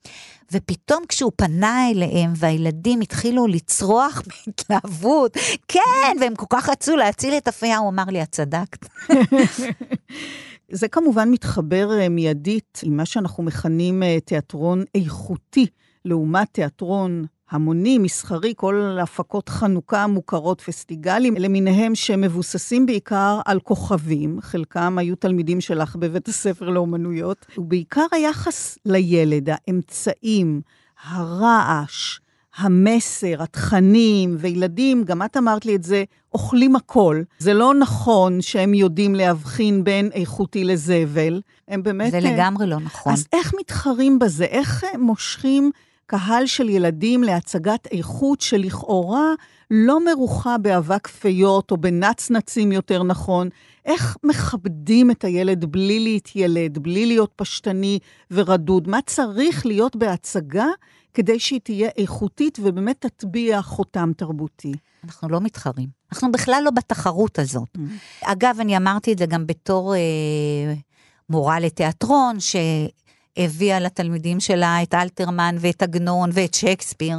[0.52, 5.36] ופתאום כשהוא פנה אליהם והילדים התחילו לצרוח בהתלהבות,
[5.68, 8.86] כן, והם כל כך רצו להציל את הפיה, הוא אמר לי, את צדקת.
[10.70, 15.66] זה כמובן מתחבר אה, מיידית עם מה שאנחנו מכנים אה, תיאטרון איכותי,
[16.06, 24.98] לעומת תיאטרון המוני, מסחרי, כל הפקות חנוכה המוכרות, פסטיגלים למיניהם שמבוססים בעיקר על כוכבים, חלקם
[24.98, 30.60] היו תלמידים שלך בבית הספר לאומנויות, ובעיקר היחס לילד, האמצעים,
[31.04, 32.18] הרעש,
[32.56, 37.22] המסר, התכנים, וילדים, גם את אמרת לי את זה, אוכלים הכל.
[37.38, 41.40] זה לא נכון שהם יודעים להבחין בין איכותי לזבל.
[41.68, 42.10] הם באמת...
[42.10, 43.12] זה אה, לגמרי לא נכון.
[43.12, 44.44] אז איך מתחרים בזה?
[44.44, 45.70] איך אה, מושכים
[46.06, 49.32] קהל של ילדים להצגת איכות שלכאורה
[49.70, 53.48] לא מרוחה באבק פיות או בנצנצים יותר נכון?
[53.84, 57.98] איך מכבדים את הילד בלי להתיילד, בלי להיות פשטני
[58.30, 58.88] ורדוד?
[58.88, 60.66] מה צריך להיות בהצגה
[61.14, 64.72] כדי שהיא תהיה איכותית ובאמת תטביע חותם תרבותי?
[65.04, 65.88] אנחנו לא מתחרים.
[66.12, 67.68] אנחנו בכלל לא בתחרות הזאת.
[68.24, 70.74] אגב, אני אמרתי את זה גם בתור אה,
[71.30, 72.36] מורה לתיאטרון,
[73.36, 77.16] שהביאה לתלמידים שלה את אלתרמן ואת עגנון ואת שייקספיר,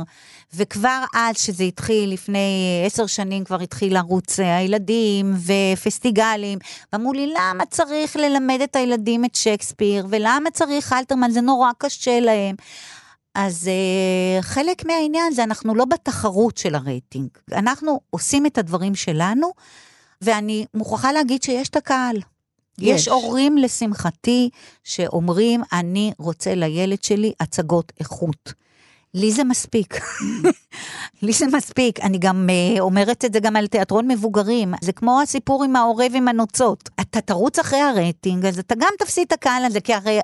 [0.54, 6.60] וכבר אז, שזה התחיל לפני עשר שנים, כבר התחיל ערוץ אה, הילדים ופסטיגלים,
[6.94, 12.20] ואמרו לי, למה צריך ללמד את הילדים את שייקספיר, ולמה צריך אלתרמן, זה נורא קשה
[12.20, 12.56] להם.
[13.36, 17.30] אז uh, חלק מהעניין זה אנחנו לא בתחרות של הרייטינג.
[17.52, 19.52] אנחנו עושים את הדברים שלנו,
[20.22, 22.18] ואני מוכרחה להגיד שיש את הקהל.
[22.80, 23.02] יש.
[23.02, 23.08] יש.
[23.08, 24.50] הורים, לשמחתי,
[24.84, 28.54] שאומרים, אני רוצה לילד שלי הצגות איכות.
[29.14, 30.00] לי זה מספיק.
[31.24, 32.00] לי זה מספיק.
[32.00, 34.74] אני גם uh, אומרת את זה גם על תיאטרון מבוגרים.
[34.82, 36.90] זה כמו הסיפור עם העורב עם הנוצות.
[37.02, 40.20] אתה תרוץ אחרי הרייטינג, אז אתה גם תפסיד את הקהל הזה, כי הרי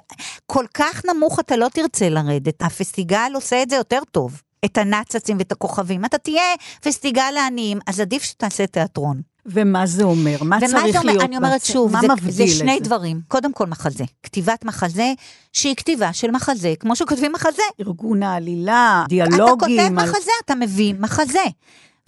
[0.45, 2.61] כל כך נמוך אתה לא תרצה לרדת.
[2.61, 4.41] הפסטיגל עושה את זה יותר טוב.
[4.65, 6.05] את הנאצצים ואת הכוכבים.
[6.05, 6.43] אתה תהיה
[6.81, 9.32] פסטיגל לעניים, אז עדיף שתעשה תיאטרון.
[9.45, 10.43] ומה זה אומר?
[10.43, 11.11] מה צריך זה אומר?
[11.11, 11.23] להיות?
[11.23, 12.83] אני אומרת שוב, זה, זה שני זה?
[12.83, 13.21] דברים.
[13.27, 14.03] קודם כל מחזה.
[14.23, 15.13] כתיבת מחזה,
[15.53, 17.61] שהיא כתיבה של מחזה, כמו שכותבים מחזה.
[17.79, 19.47] ארגון העלילה, אתה דיאלוגים.
[19.59, 21.39] כותב על- מחזה, אתה מביא מחזה.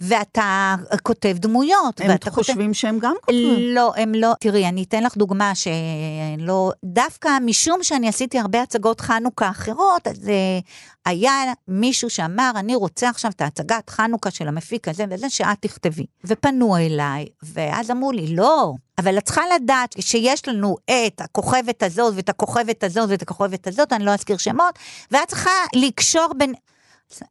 [0.00, 2.00] ואתה כותב דמויות.
[2.00, 2.34] הם ואתה כותב...
[2.34, 3.74] חושבים שהם גם כותבים.
[3.74, 4.32] לא, הם לא.
[4.40, 6.72] תראי, אני אתן לך דוגמה שלא...
[6.84, 10.58] דווקא משום שאני עשיתי הרבה הצגות חנוכה אחרות, אז אה,
[11.06, 11.32] היה
[11.68, 16.06] מישהו שאמר, אני רוצה עכשיו את ההצגת חנוכה של המפיק הזה וזה, שאת תכתבי.
[16.24, 22.14] ופנו אליי, ואז אמרו לי, לא, אבל את צריכה לדעת שיש לנו את הכוכבת הזאת
[22.16, 24.78] ואת הכוכבת הזאת ואת הכוכבת הזאת, אני לא אזכיר שמות,
[25.10, 26.54] ואת צריכה לקשור בין...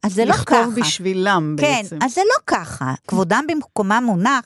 [0.02, 0.42] אז זה לא ככה.
[0.42, 1.98] לכתוב בשבילם כן, בעצם.
[2.02, 2.94] אז זה לא ככה.
[3.08, 4.44] כבודם במקומם מונח,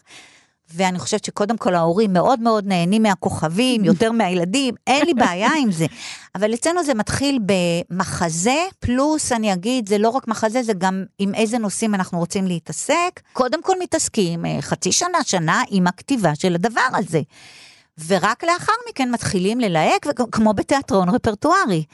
[0.74, 5.72] ואני חושבת שקודם כל ההורים מאוד מאוד נהנים מהכוכבים, יותר מהילדים, אין לי בעיה עם
[5.72, 5.86] זה.
[6.34, 11.34] אבל אצלנו זה מתחיל במחזה, פלוס אני אגיד, זה לא רק מחזה, זה גם עם
[11.34, 13.20] איזה נושאים אנחנו רוצים להתעסק.
[13.32, 17.20] קודם כל מתעסקים אה, חצי שנה, שנה, עם הכתיבה של הדבר הזה.
[18.06, 21.84] ורק לאחר מכן מתחילים ללהק, כמו בתיאטרון רפרטוארי.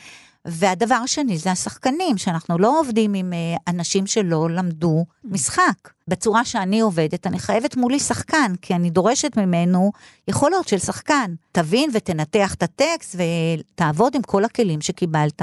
[0.46, 5.90] והדבר השני זה השחקנים, שאנחנו לא עובדים עם אה, אנשים שלא למדו משחק.
[6.08, 9.92] בצורה שאני עובדת, אני חייבת מולי שחקן, כי אני דורשת ממנו
[10.28, 11.34] יכולות של שחקן.
[11.52, 15.42] תבין ותנתח את הטקסט ותעבוד עם כל הכלים שקיבלת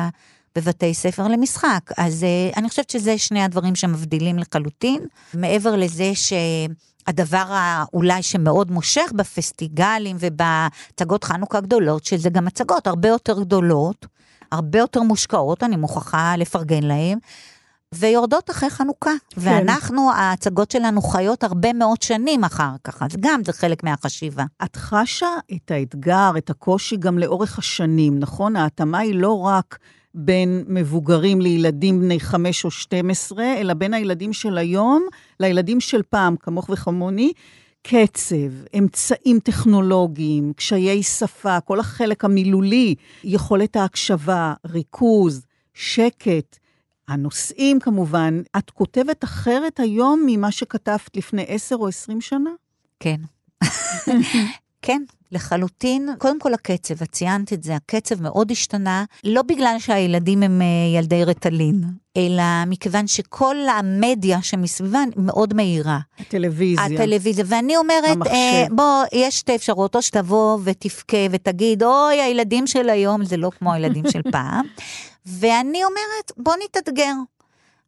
[0.55, 1.91] בבתי ספר למשחק.
[1.97, 4.99] אז uh, אני חושבת שזה שני הדברים שמבדילים לחלוטין.
[5.33, 6.33] מעבר לזה ש...
[7.07, 7.45] הדבר
[7.93, 14.05] אולי שמאוד מושך בפסטיגלים ובהצגות חנוכה גדולות, שזה גם הצגות הרבה יותר גדולות,
[14.53, 17.17] הרבה יותר מושקעות, אני מוכרחה לפרגן להם,
[17.93, 19.11] ויורדות אחרי חנוכה.
[19.29, 19.41] כן.
[19.41, 24.43] ואנחנו, ההצגות שלנו חיות הרבה מאוד שנים אחר כך, אז גם זה חלק מהחשיבה.
[24.63, 28.55] את חשה את האתגר, את הקושי גם לאורך השנים, נכון?
[28.55, 29.77] ההתאמה היא לא רק
[30.15, 35.03] בין מבוגרים לילדים בני 5 או 12, אלא בין הילדים של היום
[35.39, 37.33] לילדים של פעם, כמוך וכמוני.
[37.88, 46.60] קצב, אמצעים טכנולוגיים, קשיי שפה, כל החלק המילולי, יכולת ההקשבה, ריכוז, שקט.
[47.08, 52.50] הנושאים כמובן, את כותבת אחרת היום ממה שכתבת לפני עשר או עשרים שנה?
[53.00, 53.22] כן.
[54.82, 55.02] כן,
[55.34, 56.10] לחלוטין.
[56.17, 60.98] קודם כל הקצב, את ציינת את זה, הקצב מאוד השתנה, לא בגלל שהילדים הם אה,
[61.00, 61.84] ילדי רטלין,
[62.17, 66.00] אלא מכיוון שכל המדיה שמסביבן מאוד מהירה.
[66.19, 66.86] הטלוויזיה.
[66.86, 72.89] הטלוויזיה, ואני אומרת, אה, בוא, יש שתי אפשרויות, או שתבוא ותבכה ותגיד, אוי, הילדים של
[72.89, 74.65] היום זה לא כמו הילדים של פעם.
[75.26, 77.13] ואני אומרת, בוא נתאתגר.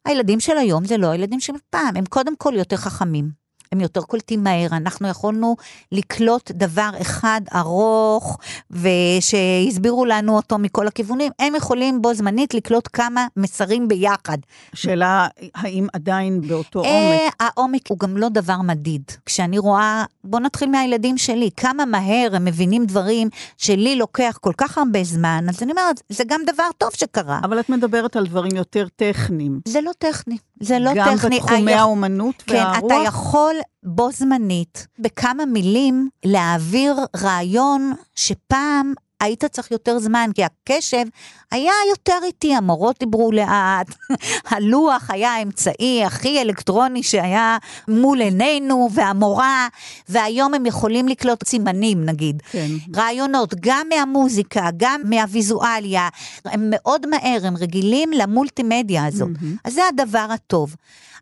[0.04, 3.45] הילדים של היום זה לא הילדים של פעם, הם קודם כל יותר חכמים.
[3.72, 5.56] הם יותר קולטים מהר, אנחנו יכולנו
[5.92, 8.38] לקלוט דבר אחד ארוך,
[8.70, 14.38] ושהסבירו לנו אותו מכל הכיוונים, הם יכולים בו זמנית לקלוט כמה מסרים ביחד.
[14.72, 17.34] השאלה, האם עדיין באותו אה, עומק?
[17.40, 19.02] העומק הוא גם לא דבר מדיד.
[19.26, 24.78] כשאני רואה, בוא נתחיל מהילדים שלי, כמה מהר הם מבינים דברים שלי לוקח כל כך
[24.78, 27.40] הרבה זמן, אז אני אומרת, זה גם דבר טוב שקרה.
[27.44, 29.60] אבל את מדברת על דברים יותר טכניים.
[29.68, 30.36] זה לא טכני.
[30.60, 31.38] זה לא גם טכני.
[31.38, 32.80] גם בתחומי האומנות כן, והרוח?
[32.80, 40.42] כן, אתה יכול בו זמנית, בכמה מילים, להעביר רעיון שפעם היית צריך יותר זמן, כי
[40.44, 41.04] הקשב
[41.50, 43.86] היה יותר איטי, המורות דיברו לאט,
[44.50, 49.68] הלוח היה האמצעי הכי אלקטרוני שהיה מול עינינו, והמורה,
[50.08, 52.42] והיום הם יכולים לקלוט סימנים נגיד.
[52.50, 52.66] כן.
[52.96, 56.08] רעיונות, גם מהמוזיקה, גם מהוויזואליה,
[56.44, 59.28] הם מאוד מהר, הם רגילים למולטימדיה הזאת.
[59.28, 59.60] Mm-hmm.
[59.64, 60.76] אז זה הדבר הטוב.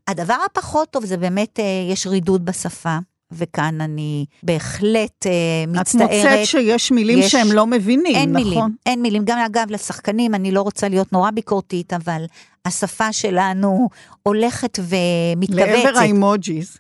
[0.09, 2.99] הדבר הפחות טוב זה באמת, אה, יש רידוד בשפה.
[3.33, 5.33] וכאן אני בהחלט אה,
[5.69, 6.11] מצטערת.
[6.11, 8.45] את מוצאת שיש מילים יש, שהם לא מבינים, אין נכון?
[8.45, 9.25] מילים, אין מילים.
[9.25, 12.25] גם אגב, לשחקנים, אני לא רוצה להיות נורא ביקורתית, אבל
[12.65, 13.89] השפה שלנו
[14.23, 15.67] הולכת ומתכווצת.
[15.67, 16.79] לעבר האימוג'יז.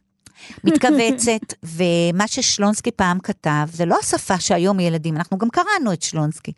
[0.64, 6.52] מתכווצת, ומה ששלונסקי פעם כתב, זה לא השפה שהיום ילדים, אנחנו גם קראנו את שלונסקי.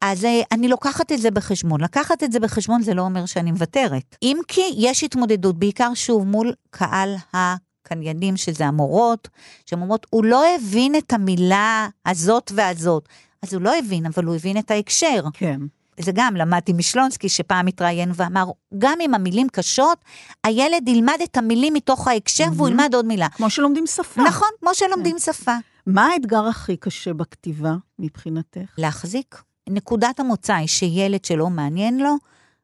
[0.00, 1.80] אז אה, אני לוקחת את זה בחשבון.
[1.80, 4.16] לקחת את זה בחשבון זה לא אומר שאני מוותרת.
[4.22, 7.54] אם כי יש התמודדות, בעיקר שוב מול קהל ה...
[7.92, 9.28] הקניינים, שזה המורות,
[9.66, 13.08] שהן אומרות, הוא לא הבין את המילה הזאת והזאת.
[13.42, 15.24] אז הוא לא הבין, אבל הוא הבין את ההקשר.
[15.32, 15.60] כן.
[16.00, 18.44] זה גם למדתי משלונסקי, שפעם התראיין ואמר,
[18.78, 19.98] גם אם המילים קשות,
[20.44, 22.56] הילד ילמד את המילים מתוך ההקשר mm-hmm.
[22.56, 23.28] והוא ילמד עוד מילה.
[23.28, 24.22] כמו שלומדים שפה.
[24.22, 25.32] נכון, כמו שלומדים כן.
[25.32, 25.56] שפה.
[25.86, 28.74] מה האתגר הכי קשה בכתיבה מבחינתך?
[28.78, 29.42] להחזיק.
[29.68, 32.16] נקודת המוצא היא שילד שלא מעניין לו,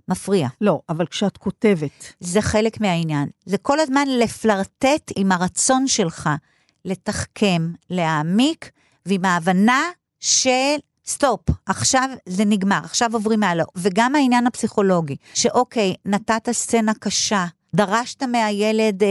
[0.09, 0.49] מפריע.
[0.61, 2.13] לא, אבל כשאת כותבת...
[2.21, 3.29] זה חלק מהעניין.
[3.47, 6.31] זה כל הזמן לפלרטט עם הרצון שלך
[6.85, 8.71] לתחכם, להעמיק,
[9.07, 9.83] ועם ההבנה
[10.21, 13.65] של סטופ, עכשיו זה נגמר, עכשיו עוברים הלאה.
[13.77, 19.09] וגם העניין הפסיכולוגי, שאוקיי, נתת סצנה קשה, דרשת מהילד אה,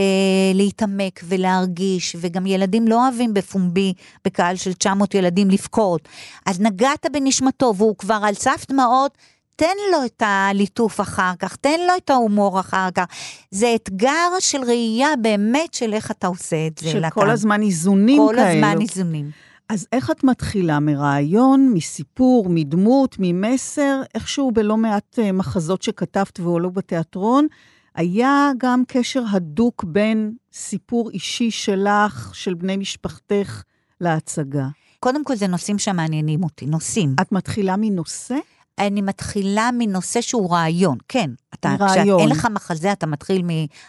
[0.54, 3.92] להתעמק ולהרגיש, וגם ילדים לא אוהבים בפומבי,
[4.24, 6.08] בקהל של 900 ילדים, לבכות.
[6.46, 9.18] אז נגעת בנשמתו, והוא כבר על סף דמעות,
[9.56, 13.04] תן לו את הליטוף אחר כך, תן לו את ההומור אחר כך.
[13.50, 16.90] זה אתגר של ראייה באמת של איך אתה עושה את זה.
[16.90, 18.48] של כל הזמן איזונים כל כאלו.
[18.48, 19.30] כל הזמן איזונים.
[19.68, 20.80] אז איך את מתחילה?
[20.80, 24.02] מרעיון, מסיפור, מדמות, ממסר?
[24.14, 27.46] איכשהו בלא מעט אה, מחזות שכתבת והועלו בתיאטרון,
[27.94, 33.62] היה גם קשר הדוק בין סיפור אישי שלך, של בני משפחתך,
[34.00, 34.66] להצגה.
[35.00, 37.14] קודם כל זה נושאים שמעניינים אותי, נושאים.
[37.20, 38.36] את מתחילה מנושא?
[38.78, 41.30] אני מתחילה מנושא שהוא רעיון, כן.
[41.54, 42.18] אתה, רעיון.
[42.18, 43.42] כשאין לך מחזה, אתה מתחיל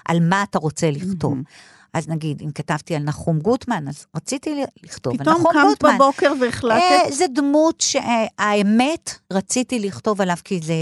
[0.05, 1.33] על מה אתה רוצה לכתוב.
[1.33, 1.77] Mm-hmm.
[1.93, 5.73] אז נגיד, אם כתבתי על נחום גוטמן, אז רציתי לכתוב על נחום גוטמן.
[5.75, 6.81] פתאום קמת בבוקר והחלטת?
[6.81, 10.73] אה, זה דמות שהאמת, רציתי לכתוב עליו, כי זה...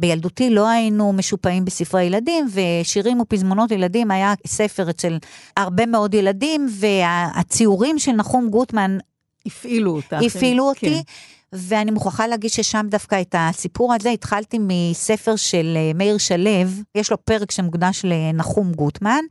[0.00, 5.18] בילדותי לא היינו משופעים בספרי ילדים, ושירים ופזמונות ילדים היה ספר אצל
[5.56, 8.98] הרבה מאוד ילדים, והציורים של נחום גוטמן...
[9.46, 10.16] הפעילו אותך.
[10.26, 11.02] הפעילו אותי.
[11.04, 11.12] כן.
[11.52, 16.50] ואני מוכרחה להגיד ששם דווקא את הסיפור הזה התחלתי מספר של אה, מאיר שלו,
[16.94, 19.24] יש לו פרק שמוקדש לנחום גוטמן,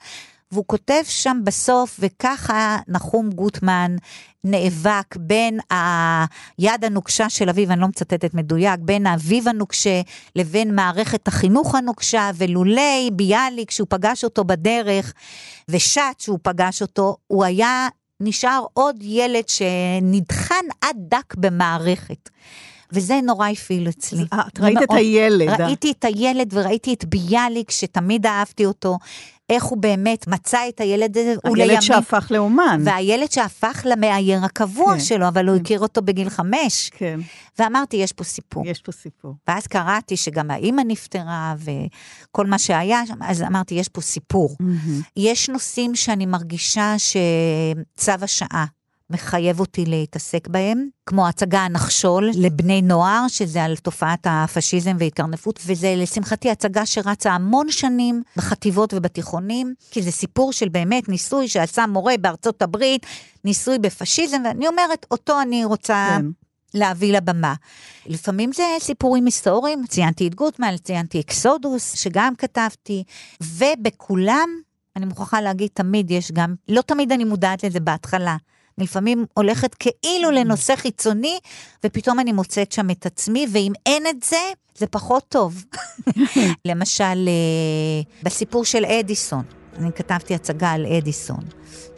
[0.51, 3.95] והוא כותב שם בסוף, וככה נחום גוטמן
[4.43, 10.01] נאבק בין היד הנוקשה של אביו, אני לא מצטטת מדויק, בין האביב הנוקשה
[10.36, 15.13] לבין מערכת החינוך הנוקשה, ולולי ביאליק שהוא פגש אותו בדרך,
[15.69, 17.88] ושת שהוא פגש אותו, הוא היה
[18.22, 22.30] נשאר עוד ילד שנדחן עד דק במערכת.
[22.93, 24.24] וזה נורא הפעיל אצלי.
[24.47, 25.49] את ראית את הילד.
[25.49, 25.65] אה?
[25.65, 28.97] ראיתי את הילד וראיתי את ביאליק, שתמיד אהבתי אותו,
[29.52, 31.70] איך הוא באמת מצא את הילד הזה, הוא לימים...
[31.70, 32.82] הילד שהפך לאומן.
[32.86, 35.62] והילד שהפך למאייר הקבוע כן, שלו, אבל הוא כן.
[35.62, 36.89] הכיר אותו בגיל חמש.
[36.89, 37.20] כן.
[37.60, 38.68] ואמרתי, יש פה סיפור.
[38.68, 39.34] יש פה סיפור.
[39.47, 44.56] ואז קראתי שגם האימא נפטרה, וכל מה שהיה אז אמרתי, יש פה סיפור.
[44.62, 45.12] Mm-hmm.
[45.18, 48.66] יש נושאים שאני מרגישה שצו השעה.
[49.12, 55.93] מחייב אותי להתעסק בהם, כמו הצגה הנחשול לבני נוער, שזה על תופעת הפשיזם והתקרנפות, וזה
[55.97, 62.14] לשמחתי הצגה שרצה המון שנים בחטיבות ובתיכונים, כי זה סיפור של באמת ניסוי שעשה מורה
[62.22, 63.05] בארצות הברית,
[63.43, 66.07] ניסוי בפשיזם, ואני אומרת, אותו אני רוצה...
[66.18, 66.26] כן.
[66.74, 67.53] להביא לבמה.
[68.05, 73.03] לפעמים זה סיפורים היסטוריים, ציינתי את גוטמן, ציינתי אקסודוס, שגם כתבתי,
[73.41, 74.49] ובכולם,
[74.95, 78.38] אני מוכרחה להגיד, תמיד יש גם, לא תמיד אני מודעת לזה בהתחלה,
[78.78, 80.32] לפעמים הולכת כאילו mm.
[80.32, 81.39] לנושא חיצוני,
[81.86, 85.65] ופתאום אני מוצאת שם את עצמי, ואם אין את זה, זה פחות טוב.
[86.65, 89.43] למשל, אה, בסיפור של אדיסון,
[89.78, 91.43] אני כתבתי הצגה על אדיסון.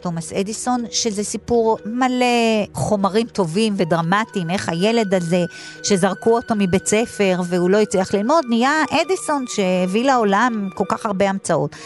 [0.04, 2.26] תומאס אדיסון, שזה סיפור מלא
[2.72, 5.44] חומרים טובים ודרמטיים, איך הילד הזה,
[5.82, 11.30] שזרקו אותו מבית ספר והוא לא הצליח ללמוד, נהיה אדיסון שהביא לעולם כל כך הרבה
[11.30, 11.76] המצאות.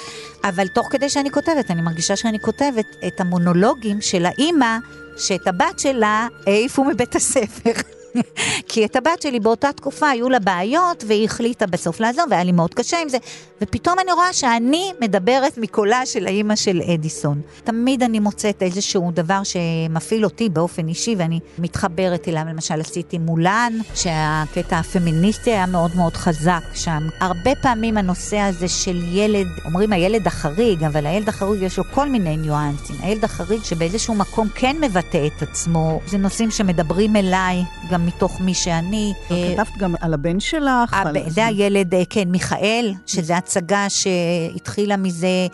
[0.45, 4.77] אבל תוך כדי שאני כותבת, אני מרגישה שאני כותבת את המונולוגים של האימא,
[5.17, 7.98] שאת הבת שלה העיפו מבית הספר.
[8.69, 12.53] כי את הבת שלי באותה תקופה היו לה בעיות, והיא החליטה בסוף לעזוב, והיה לי
[12.53, 13.19] מאוד קשה עם זה.
[13.63, 17.41] ופתאום אני רואה שאני מדברת מקולה של האימא של אדיסון.
[17.65, 22.43] תמיד אני מוצאת איזשהו דבר שמפעיל אותי באופן אישי, ואני מתחברת אליו.
[22.49, 27.09] למשל, עשיתי מולן, שהקטע הפמיניסטי היה מאוד מאוד חזק שם.
[27.21, 32.09] הרבה פעמים הנושא הזה של ילד, אומרים הילד החריג, אבל הילד החריג יש לו כל
[32.09, 32.97] מיני ניואנסים.
[33.01, 38.55] הילד החריג שבאיזשהו מקום כן מבטא את עצמו, זה נושאים שמדברים אליי, גם מתוך מי
[38.55, 39.13] שאני.
[39.31, 40.97] אה, כתבת גם על הבן שלך.
[41.29, 45.47] זה הילד, אה, כן, מיכאל, שזה הצגה שהתחילה מזה.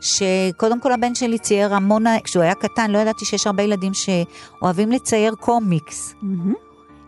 [0.00, 4.92] שקודם כל הבן שלי צייר המון, כשהוא היה קטן, לא ידעתי שיש הרבה ילדים שאוהבים
[4.92, 6.14] לצייר קומיקס.
[6.22, 6.54] Mm-hmm.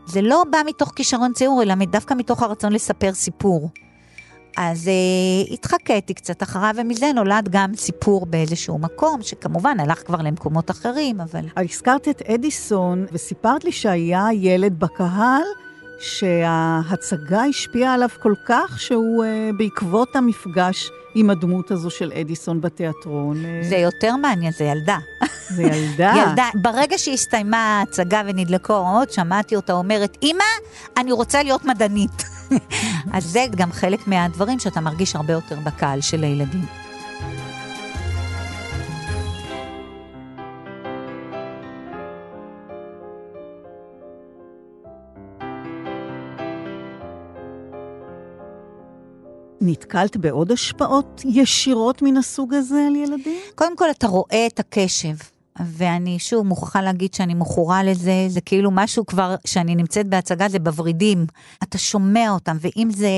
[0.06, 3.70] זה לא בא מתוך כישרון ציור, אלא דווקא מתוך הרצון לספר סיפור.
[4.56, 10.70] אז uh, התחקיתי קצת אחריו, ומזה נולד גם סיפור באיזשהו מקום, שכמובן הלך כבר למקומות
[10.70, 11.44] אחרים, אבל...
[11.56, 15.42] הזכרת את אדיסון, וסיפרת לי שהיה ילד בקהל
[16.00, 23.36] שההצגה השפיעה עליו כל כך, שהוא uh, בעקבות המפגש עם הדמות הזו של אדיסון בתיאטרון.
[23.36, 23.66] Uh...
[23.68, 24.98] זה יותר מעניין, זה ילדה.
[25.48, 26.14] זה ילדה.
[26.26, 26.48] ילדה.
[26.54, 30.44] ברגע שהסתיימה ההצגה ונדלקו ההוראות, שמעתי אותה אומרת, אמא,
[30.96, 32.24] אני רוצה להיות מדענית.
[33.14, 36.89] אז זה גם חלק מהדברים שאתה מרגיש הרבה יותר בקהל של הילדים.
[49.60, 53.38] נתקלת בעוד השפעות ישירות מן הסוג הזה על ילדים?
[53.54, 55.14] קודם כל, אתה רואה את הקשב.
[55.66, 60.58] ואני שוב מוכרחה להגיד שאני מכורה לזה, זה כאילו משהו כבר, שאני נמצאת בהצגה, זה
[60.58, 61.26] בוורידים.
[61.62, 63.08] אתה שומע אותם, ואם זה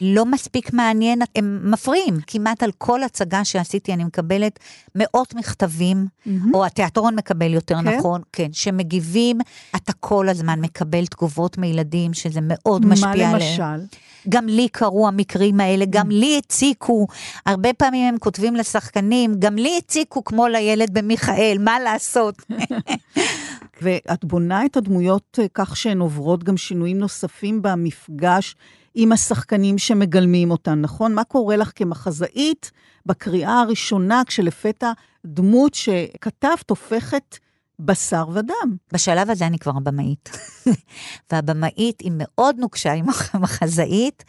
[0.00, 2.18] לא מספיק מעניין, הם מפריעים.
[2.26, 4.58] כמעט על כל הצגה שעשיתי אני מקבלת
[4.94, 6.30] מאות מכתבים, mm-hmm.
[6.54, 7.88] או התיאטרון מקבל יותר כן?
[7.88, 9.38] נכון, כן, שמגיבים,
[9.76, 13.32] אתה כל הזמן מקבל תגובות מילדים, שזה מאוד משפיע עליהם.
[13.32, 13.62] מה למשל?
[13.62, 13.86] עליהם.
[14.28, 17.06] גם לי קרו המקרים האלה, גם לי הציקו,
[17.46, 22.42] הרבה פעמים הם כותבים לשחקנים, גם לי הציקו כמו לילד במיכאל, מה לעשות?
[23.82, 28.54] ואת בונה את הדמויות אה, כך שהן עוברות גם שינויים נוספים במפגש
[28.94, 31.14] עם השחקנים שמגלמים אותן, נכון?
[31.14, 32.70] מה קורה לך כמחזאית
[33.06, 34.92] בקריאה הראשונה, כשלפתע
[35.26, 37.36] דמות שכתבת הופכת
[37.78, 38.76] בשר ודם.
[38.92, 40.30] בשלב הזה אני כבר הבמאית.
[41.32, 44.24] והבמאית היא מאוד נוקשה עם המחזאית.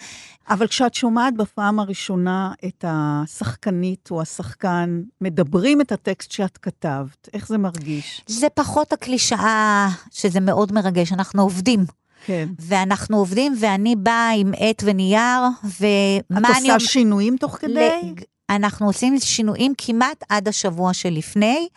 [0.49, 7.47] אבל כשאת שומעת בפעם הראשונה את השחקנית או השחקן מדברים את הטקסט שאת כתבת, איך
[7.47, 8.21] זה מרגיש?
[8.27, 11.85] זה פחות הקלישאה, שזה מאוד מרגש, אנחנו עובדים.
[12.25, 12.49] כן.
[12.59, 16.69] ואנחנו עובדים, ואני באה עם עט ונייר, ומה אני...
[16.69, 18.13] את עושה שינויים תוך כדי?
[18.49, 21.67] אנחנו עושים שינויים כמעט עד השבוע שלפני.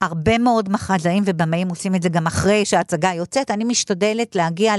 [0.00, 3.50] הרבה מאוד מחזאים ובמאים עושים את זה גם אחרי שההצגה יוצאת.
[3.50, 4.74] אני משתדלת להגיע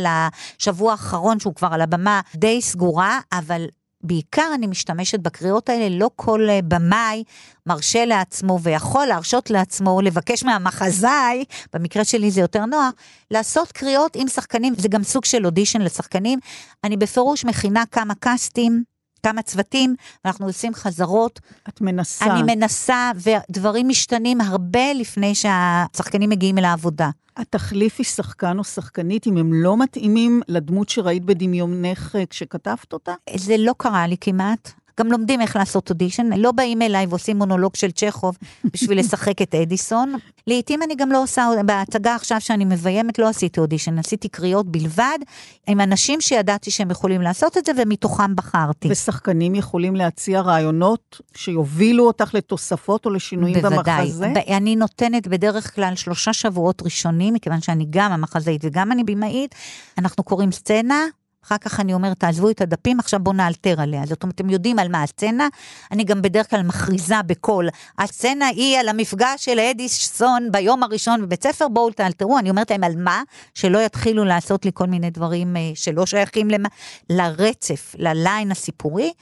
[0.59, 3.65] לשבוע האחרון שהוא כבר על הבמה די סגורה, אבל
[4.03, 7.23] בעיקר אני משתמשת בקריאות האלה, לא כל אה, במאי
[7.65, 12.93] מרשה לעצמו ויכול להרשות לעצמו לבקש מהמחזאי, במקרה שלי זה יותר נוח,
[13.31, 16.39] לעשות קריאות עם שחקנים, זה גם סוג של אודישן לשחקנים.
[16.83, 18.83] אני בפירוש מכינה כמה קאסטים,
[19.23, 19.95] כמה צוותים,
[20.25, 21.39] ואנחנו עושים חזרות.
[21.69, 22.25] את מנסה.
[22.25, 27.09] אני מנסה, ודברים משתנים הרבה לפני שהשחקנים מגיעים אל העבודה.
[27.41, 33.13] את תחליפי שחקן או שחקנית אם הם לא מתאימים לדמות שראית בדמיונך אה, כשכתבת אותה?
[33.35, 34.71] זה לא קרה לי כמעט.
[35.01, 39.55] גם לומדים איך לעשות אודישן, לא באים אליי ועושים מונולוג של צ'כוב בשביל לשחק את
[39.55, 40.13] אדיסון.
[40.47, 45.17] לעתים אני גם לא עושה, בהצגה עכשיו שאני מביימת לא עשיתי אודישן, עשיתי קריאות בלבד,
[45.67, 48.87] עם אנשים שידעתי שהם יכולים לעשות את זה ומתוכם בחרתי.
[48.91, 54.05] ושחקנים יכולים להציע רעיונות שיובילו אותך לתוספות או לשינויים בוודאי.
[54.05, 54.25] במחזה?
[54.25, 54.57] בוודאי.
[54.57, 59.55] אני נותנת בדרך כלל שלושה שבועות ראשונים, מכיוון שאני גם המחזאית וגם אני במאית,
[59.97, 61.05] אנחנו קוראים סצנה,
[61.45, 64.05] אחר כך אני אומרת, תעזבו את הדפים, עכשיו בואו נאלתר עליה.
[64.05, 65.47] זאת אומרת, אתם יודעים על מה הסצנה,
[65.91, 71.43] אני גם בדרך כלל מכריזה בקול, הסצנה היא על המפגש של אדיסון ביום הראשון בבית
[71.43, 73.23] ספר, בואו תאלתרו, אני אומרת להם על מה,
[73.53, 76.69] שלא יתחילו לעשות לי כל מיני דברים אה, שלא שייכים למה,
[77.09, 79.13] לרצף, לליין הסיפורי.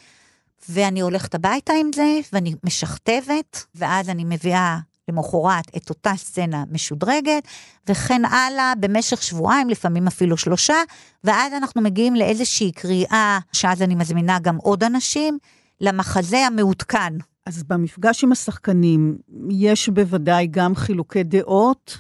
[0.70, 4.78] ואני הולכת הביתה עם זה, ואני משכתבת, ואז אני מביאה
[5.10, 7.48] למחרת את אותה סצנה משודרגת,
[7.90, 10.76] וכן הלאה במשך שבועיים, לפעמים אפילו שלושה,
[11.24, 15.38] ואז אנחנו מגיעים לאיזושהי קריאה, שאז אני מזמינה גם עוד אנשים,
[15.82, 17.14] למחזה המעודכן.
[17.46, 19.18] אז במפגש עם השחקנים,
[19.50, 21.98] יש בוודאי גם חילוקי דעות,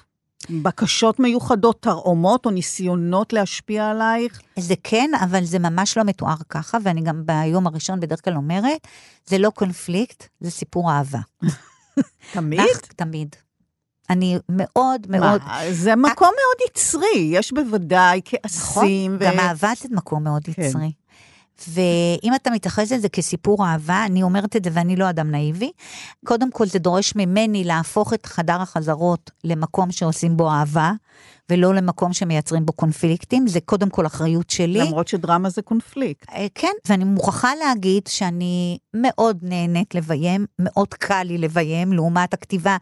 [0.49, 4.41] בקשות מיוחדות, תרעומות או ניסיונות להשפיע עלייך?
[4.59, 8.87] זה כן, אבל זה ממש לא מתואר ככה, ואני גם ביום הראשון בדרך כלל אומרת,
[9.25, 11.19] זה לא קונפליקט, זה סיפור אהבה.
[12.33, 12.61] תמיד?
[12.95, 13.35] תמיד.
[14.09, 15.41] אני מאוד מאוד...
[15.43, 19.15] מה, זה מקום מאוד יצרי, יש בוודאי כעסים.
[19.15, 20.61] נכון, גם אהבה זה מקום מאוד כן.
[20.61, 20.91] יצרי.
[21.67, 25.71] ואם אתה מתייחס לזה כסיפור אהבה, אני אומרת את זה ואני לא אדם נאיבי,
[26.25, 30.91] קודם כל זה דורש ממני להפוך את חדר החזרות למקום שעושים בו אהבה,
[31.49, 34.79] ולא למקום שמייצרים בו קונפליקטים, זה קודם כל אחריות שלי.
[34.79, 36.29] למרות שדרמה זה קונפליקט.
[36.29, 42.77] אה, כן, ואני מוכרחה להגיד שאני מאוד נהנית לביים, מאוד קל לי לביים, לעומת הכתיבה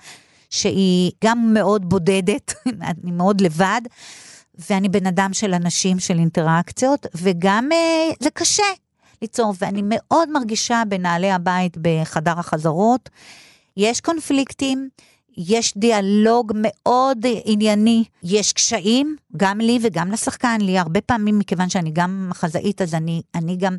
[0.49, 2.53] שהיא גם מאוד בודדת,
[2.91, 3.81] אני מאוד לבד,
[4.69, 8.63] ואני בן אדם של אנשים, של אינטראקציות, וגם אה, זה קשה
[9.21, 13.09] ליצור, ואני מאוד מרגישה בנעלי הבית בחדר החזרות.
[13.77, 14.89] יש קונפליקטים,
[15.37, 21.91] יש דיאלוג מאוד ענייני, יש קשיים, גם לי וגם לשחקן, לי הרבה פעמים, מכיוון שאני
[21.93, 23.77] גם מחזאית, אז אני, אני גם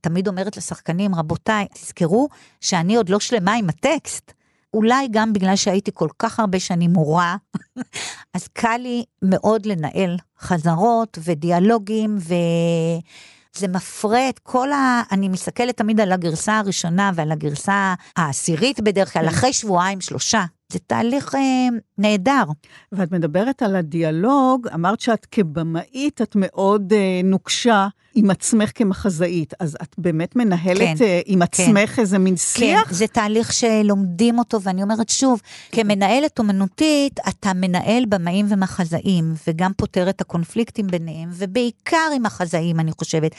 [0.00, 2.28] תמיד אומרת לשחקנים, רבותיי, תזכרו
[2.60, 4.32] שאני עוד לא שלמה עם הטקסט.
[4.74, 7.36] אולי גם בגלל שהייתי כל כך הרבה שנים מורה,
[8.34, 15.02] אז קל לי מאוד לנהל חזרות ודיאלוגים, וזה מפרה את כל ה...
[15.12, 20.44] אני מסתכלת תמיד על הגרסה הראשונה ועל הגרסה העשירית בדרך כלל, אחרי שבועיים, שלושה.
[20.72, 22.44] זה תהליך אה, נהדר.
[22.92, 27.88] ואת מדברת על הדיאלוג, אמרת שאת כבמאית, את מאוד אה, נוקשה
[28.18, 31.62] עם עצמך כמחזאית, אז את באמת מנהלת כן, אה, עם כן.
[31.62, 32.88] עצמך איזה מין שיח?
[32.88, 35.40] כן, זה תהליך שלומדים אותו, ואני אומרת שוב,
[35.72, 42.92] כמנהלת אומנותית, אתה מנהל במאים ומחזאים, וגם פותר את הקונפליקטים ביניהם, ובעיקר עם מחזאים, אני
[42.98, 43.34] חושבת.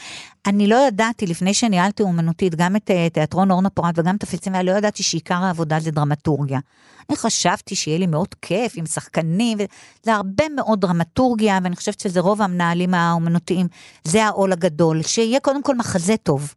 [0.46, 4.66] אני לא ידעתי, לפני שניהלתי אומנותית, גם את אה, תיאטרון אורנה פורט וגם את הפסטיבל,
[4.66, 6.60] לא ידעתי שעיקר העבודה זה דרמטורגיה.
[7.10, 12.20] אני חשבתי שיהיה לי מאוד כיף עם שחקנים, וזה הרבה מאוד דרמטורגיה, ואני חושבת שזה
[12.20, 13.68] רוב המנהלים האומנותיים,
[14.04, 14.69] זה העול הגדול,
[15.04, 16.54] שיהיה קודם כל מחזה טוב.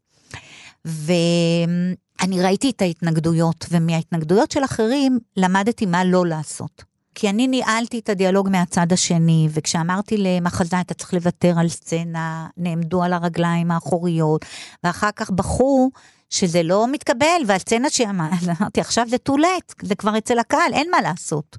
[0.85, 6.85] ואני ראיתי את ההתנגדויות, ומההתנגדויות של אחרים למדתי מה לא לעשות.
[7.15, 13.03] כי אני ניהלתי את הדיאלוג מהצד השני, וכשאמרתי למחזה, אתה צריך לוותר על סצנה, נעמדו
[13.03, 14.45] על הרגליים האחוריות,
[14.85, 15.91] ואחר כך בכו
[16.31, 21.01] שזה לא מתקבל, והסצנה שאמרתי, עכשיו זה too late, זה כבר אצל הקהל, אין מה
[21.03, 21.57] לעשות.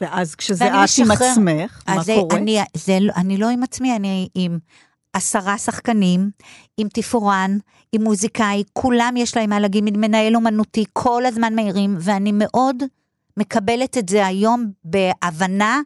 [0.00, 1.24] ואז כשזה את עם עצמך,
[1.88, 2.36] מה זה- קורה?
[2.38, 4.58] אני, זה, לא- אני לא עם עצמי, אני עם
[5.16, 6.30] עשרה שחקנים,
[6.76, 7.58] עם תפאורן,
[7.92, 12.82] עם מוזיקאי, כולם יש להם מה להגיד, מנהל אומנותי, כל הזמן מעירים, ואני מאוד
[13.36, 15.80] מקבלת את זה היום בהבנה.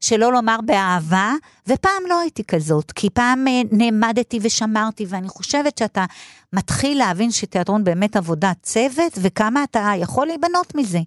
[0.00, 1.34] שלא לומר באהבה,
[1.66, 6.04] ופעם לא הייתי כזאת, כי פעם אה, נעמדתי ושמרתי, ואני חושבת שאתה
[6.52, 11.00] מתחיל להבין שתיאטרון באמת עבודת צוות, וכמה אתה יכול להיבנות מזה.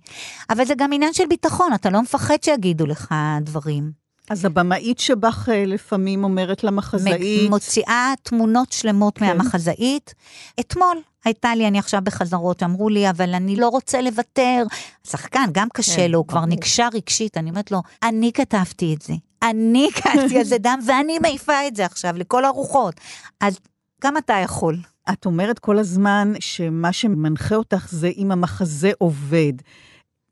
[0.50, 4.03] אבל זה גם עניין של ביטחון, אתה לא מפחד שיגידו לך דברים.
[4.30, 9.26] אז הבמאית שבך אה, לפעמים אומרת למחזאית, מוציאה תמונות שלמות כן.
[9.26, 10.14] מהמחזאית.
[10.60, 14.64] אתמול הייתה לי, אני עכשיו בחזרות, אמרו לי, אבל אני לא רוצה לוותר.
[15.08, 16.46] שחקן, גם קשה כן, לו, הוא כבר.
[16.46, 19.14] נקשר רגשית, אני אומרת לו, אני כתבתי את זה.
[19.44, 22.96] אני כתבתי על זה דם, ואני מעיפה את זה עכשיו לכל הרוחות.
[23.42, 23.60] אז
[24.04, 24.78] גם אתה יכול.
[25.10, 29.54] את אומרת כל הזמן שמה שמנחה אותך זה אם המחזה עובד.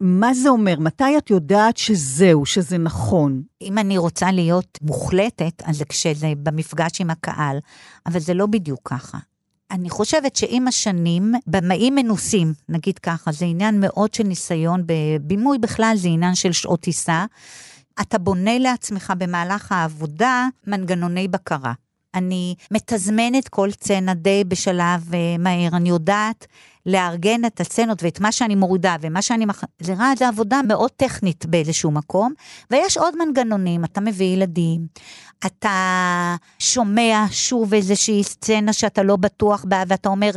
[0.02, 0.80] מה זה אומר?
[0.80, 3.42] מתי את יודעת שזהו, שזה נכון?
[3.62, 7.58] אם אני רוצה להיות מוחלטת, אז זה כשזה במפגש עם הקהל,
[8.06, 9.18] אבל זה לא בדיוק ככה.
[9.72, 15.94] אני חושבת שעם השנים, במאים מנוסים, נגיד ככה, זה עניין מאוד של ניסיון, בבימוי בכלל
[15.98, 17.26] זה עניין של שעות טיסה.
[18.02, 21.74] אתה בונה לעצמך במהלך העבודה מנגנוני בקרה.
[22.16, 26.48] אני מתזמנת כל צנע די בשלב uh, מהר, אני יודעת
[26.86, 29.64] לארגן את הסצנות ואת מה שאני מורידה ומה שאני מח...
[29.80, 32.34] זה רע, זה עבודה מאוד טכנית באיזשהו מקום,
[32.72, 34.88] ויש עוד מנגנונים, אתה מביא ילדים,
[35.46, 40.32] אתה שומע שוב איזושהי סצנה שאתה לא בטוח בה, ואתה אומר,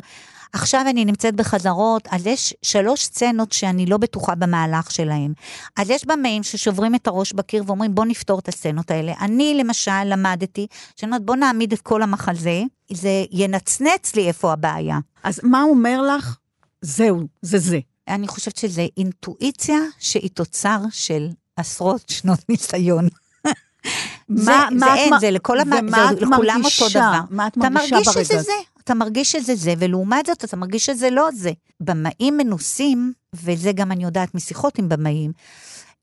[0.54, 5.32] עכשיו אני נמצאת בחזרות, אז יש שלוש סצנות שאני לא בטוחה במהלך שלהם.
[5.76, 9.12] אז יש במאים ששוברים את הראש בקיר ואומרים, בוא נפתור את הסצנות האלה.
[9.20, 14.98] אני למשל למדתי, שאני אומרת, בוא נעמיד את כל המחזה, זה ינצנץ לי איפה הבעיה.
[15.22, 16.36] אז מה אומר לך?
[16.82, 17.78] זהו, זה זה.
[18.08, 23.08] אני חושבת שזה אינטואיציה שהיא תוצר של עשרות שנות ניסיון.
[24.28, 25.70] מה, זה, מה זה אין, מה, זה לכל המ...
[25.70, 27.20] זה לכולם אותו דבר.
[27.30, 28.00] מה את מרגישה ברגע?
[28.00, 28.52] אתה מרגיש שזה זה,
[28.84, 31.52] אתה מרגיש שזה זה, ולעומת זאת אתה מרגיש שזה לא זה.
[31.80, 35.32] במאים מנוסים, וזה גם אני יודעת משיחות עם במאים,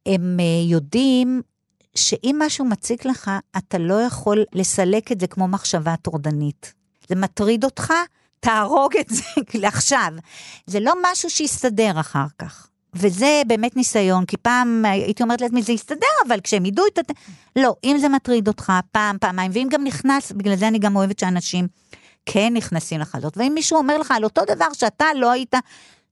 [0.05, 1.41] הם uh, יודעים
[1.95, 6.73] שאם משהו מציק לך, אתה לא יכול לסלק את זה כמו מחשבה טורדנית.
[7.09, 7.93] זה מטריד אותך,
[8.39, 9.23] תהרוג את זה
[9.61, 10.13] לעכשיו.
[10.67, 12.67] זה לא משהו שיסתדר אחר כך.
[12.93, 17.01] וזה באמת ניסיון, כי פעם הייתי אומרת לעצמי, זה יסתדר, אבל כשהם ידעו את ה...
[17.55, 21.19] לא, אם זה מטריד אותך פעם, פעמיים, ואם גם נכנס, בגלל זה אני גם אוהבת
[21.19, 21.67] שאנשים
[22.25, 25.55] כן נכנסים לחזות, ואם מישהו אומר לך על אותו דבר שאתה לא היית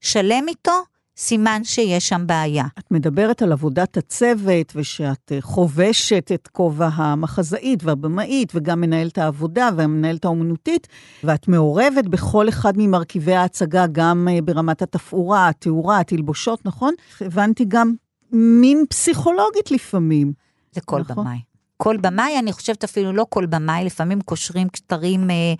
[0.00, 0.72] שלם איתו,
[1.20, 2.64] סימן שיש שם בעיה.
[2.78, 9.68] את מדברת על עבודת הצוות, ושאת אה, חובשת את כובע המחזאית והבמאית, וגם מנהלת העבודה
[9.76, 10.88] והמנהלת האומנותית,
[11.24, 16.94] ואת מעורבת בכל אחד ממרכיבי ההצגה, גם אה, ברמת התפאורה, התאורה, התלבושות, נכון?
[17.20, 17.94] הבנתי גם
[18.32, 20.32] מין פסיכולוגית לפעמים.
[20.72, 21.24] זה כל נכון?
[21.24, 21.38] במאי.
[21.76, 25.30] כל במאי, אני חושבת אפילו לא כל במאי, לפעמים קושרים כתרים...
[25.30, 25.54] אה,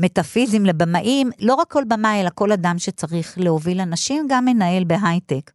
[0.00, 5.50] מטאפיזיים לבמאים, לא רק כל במאי, אלא כל אדם שצריך להוביל אנשים, גם מנהל בהייטק.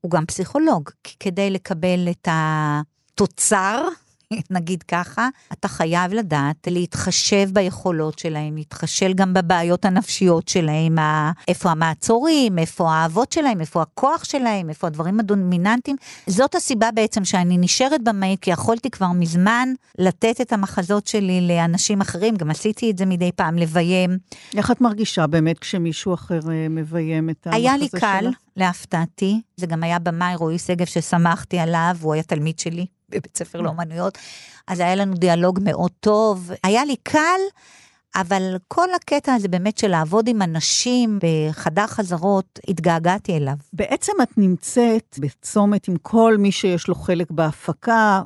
[0.00, 0.90] הוא גם פסיכולוג,
[1.20, 3.88] כדי לקבל את התוצר
[4.50, 10.96] נגיד ככה, אתה חייב לדעת להתחשב ביכולות שלהם, להתחשל גם בבעיות הנפשיות שלהם,
[11.48, 15.96] איפה המעצורים, איפה האהבות שלהם, איפה הכוח שלהם, איפה הדברים הדומיננטיים.
[16.26, 19.68] זאת הסיבה בעצם שאני נשארת במאית, כי יכולתי כבר מזמן
[19.98, 24.18] לתת את המחזות שלי לאנשים אחרים, גם עשיתי את זה מדי פעם, לביים.
[24.56, 27.70] איך את מרגישה באמת כשמישהו אחר אה, מביים את המחזה שלך?
[27.70, 32.58] היה לי קל, להפתעתי, זה גם היה במאי רועי שגב ששמחתי עליו, הוא היה תלמיד
[32.58, 32.86] שלי.
[33.10, 34.18] בבית ספר לאומנויות,
[34.66, 36.50] אז היה לנו דיאלוג מאוד טוב.
[36.64, 37.40] היה לי קל,
[38.16, 43.54] אבל כל הקטע הזה באמת של לעבוד עם אנשים בחדר חזרות, התגעגעתי אליו.
[43.72, 48.22] בעצם את נמצאת בצומת עם כל מי שיש לו חלק בהפקה,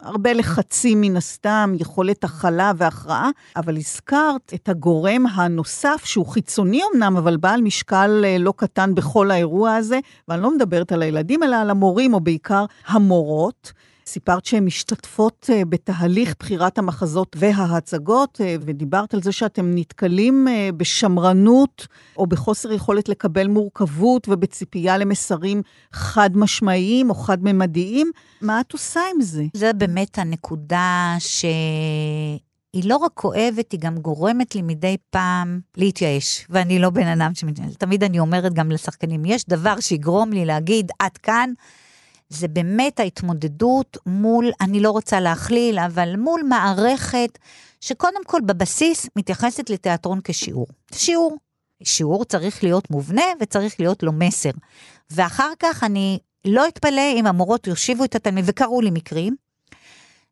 [0.00, 7.16] הרבה לחצים מן הסתם, יכולת הכלה והכרעה, אבל הזכרת את הגורם הנוסף, שהוא חיצוני אמנם,
[7.16, 11.56] אבל בעל משקל אה, לא קטן בכל האירוע הזה, ואני לא מדברת על הילדים, אלא
[11.56, 13.72] על המורים, או בעיקר המורות.
[14.12, 20.70] סיפרת שהן משתתפות אה, בתהליך בחירת המחזות וההצגות, אה, ודיברת על זה שאתם נתקלים אה,
[20.76, 21.86] בשמרנות
[22.16, 28.10] או בחוסר יכולת לקבל מורכבות ובציפייה למסרים חד-משמעיים או חד-ממדיים.
[28.40, 29.44] מה את עושה עם זה?
[29.54, 31.44] זה באמת הנקודה ש...
[32.72, 36.46] היא לא רק כואבת, היא גם גורמת לי מדי פעם להתייאש.
[36.50, 37.74] ואני לא בן אדם שמתייאש.
[37.74, 41.50] תמיד אני אומרת גם לשחקנים, יש דבר שיגרום לי להגיד, עד כאן,
[42.34, 47.38] זה באמת ההתמודדות מול, אני לא רוצה להכליל, אבל מול מערכת
[47.80, 50.66] שקודם כל בבסיס מתייחסת לתיאטרון כשיעור.
[50.94, 51.36] שיעור.
[51.82, 54.50] שיעור צריך להיות מובנה וצריך להיות לו מסר.
[55.10, 59.36] ואחר כך אני לא אתפלא אם המורות יושיבו את התלמיד, וקרו לי מקרים,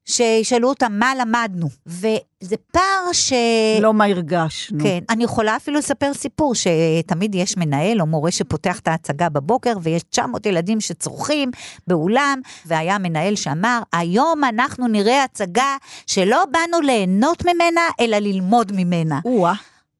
[0.04, 3.32] שישאלו אותם מה למדנו, וזה פער ש...
[3.80, 4.78] לא מה הרגשנו.
[4.82, 9.72] כן, אני יכולה אפילו לספר סיפור, שתמיד יש מנהל או מורה שפותח את ההצגה בבוקר,
[9.82, 11.50] ויש 900 ילדים שצורכים
[11.86, 15.76] באולם, והיה מנהל שאמר, היום אנחנו נראה הצגה
[16.06, 19.20] שלא באנו ליהנות ממנה, אלא ללמוד ממנה.
[19.24, 19.54] או-אה.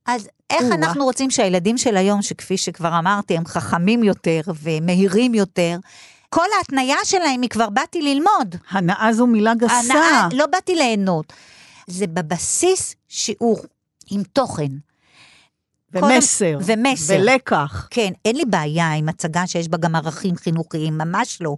[0.07, 0.75] אז איך או-אה.
[0.75, 5.77] אנחנו רוצים שהילדים של היום, שכפי שכבר אמרתי, הם חכמים יותר ומהירים יותר,
[6.31, 8.57] כל ההתניה שלהם היא כבר באתי ללמוד.
[8.71, 9.75] הנאה זו מילה גסה.
[9.75, 11.33] הנאה, לא באתי ליהנות.
[11.87, 13.59] זה בבסיס שיעור
[14.11, 14.69] עם תוכן.
[15.93, 16.53] ומסר.
[16.53, 17.17] קודם, ומסר.
[17.21, 17.89] ולקח.
[17.91, 21.57] כן, אין לי בעיה עם הצגה שיש בה גם ערכים חינוכיים, ממש לא.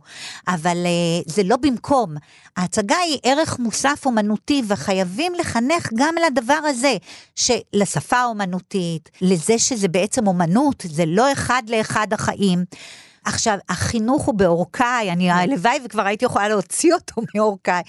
[0.49, 2.15] אבל uh, זה לא במקום.
[2.57, 6.97] ההצגה היא ערך מוסף אומנותי, וחייבים לחנך גם לדבר הזה,
[7.37, 12.65] שלשפה האומנותית, לזה שזה בעצם אומנות, זה לא אחד לאחד החיים.
[13.25, 17.83] עכשיו, החינוך הוא בעורקיי, אני הלוואי וכבר הייתי יכולה להוציא אותו מעורקיי.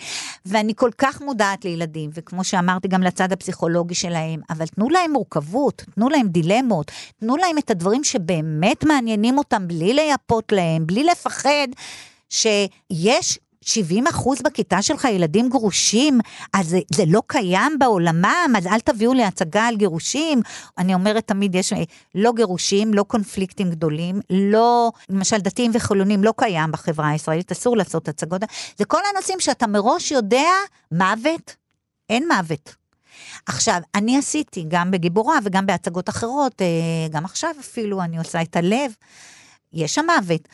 [0.45, 5.83] ואני כל כך מודעת לילדים, וכמו שאמרתי, גם לצד הפסיכולוגי שלהם, אבל תנו להם מורכבות,
[5.95, 11.67] תנו להם דילמות, תנו להם את הדברים שבאמת מעניינים אותם, בלי לייפות להם, בלי לפחד.
[12.33, 16.19] שיש 70 אחוז בכיתה שלך ילדים גרושים,
[16.53, 20.41] אז זה, זה לא קיים בעולמם, אז אל תביאו לי הצגה על גירושים.
[20.77, 21.73] אני אומרת תמיד, יש
[22.15, 28.07] לא גירושים, לא קונפליקטים גדולים, לא, למשל דתיים וחילונים לא קיים בחברה הישראלית, אסור לעשות
[28.07, 28.41] הצגות.
[28.77, 30.49] זה כל הנושאים שאתה מראש יודע,
[30.91, 31.55] מוות,
[32.09, 32.75] אין מוות.
[33.45, 36.67] עכשיו, אני עשיתי גם בגיבורה וגם בהצגות אחרות, אה,
[37.11, 38.91] גם עכשיו אפילו אני עושה את הלב,
[39.73, 40.47] יש שם מוות.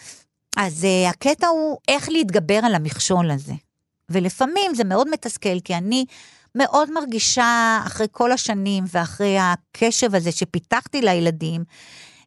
[0.58, 3.54] אז uh, הקטע הוא איך להתגבר על המכשול הזה.
[4.10, 6.06] ולפעמים זה מאוד מתסכל, כי אני
[6.56, 11.64] מאוד מרגישה, אחרי כל השנים ואחרי הקשב הזה שפיתחתי לילדים,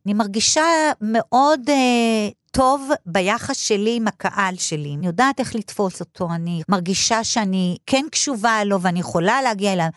[0.07, 0.63] אני מרגישה
[1.01, 4.95] מאוד uh, טוב ביחס שלי עם הקהל שלי.
[4.95, 9.89] אני יודעת איך לתפוס אותו, אני מרגישה שאני כן קשובה לו ואני יכולה להגיע אליו.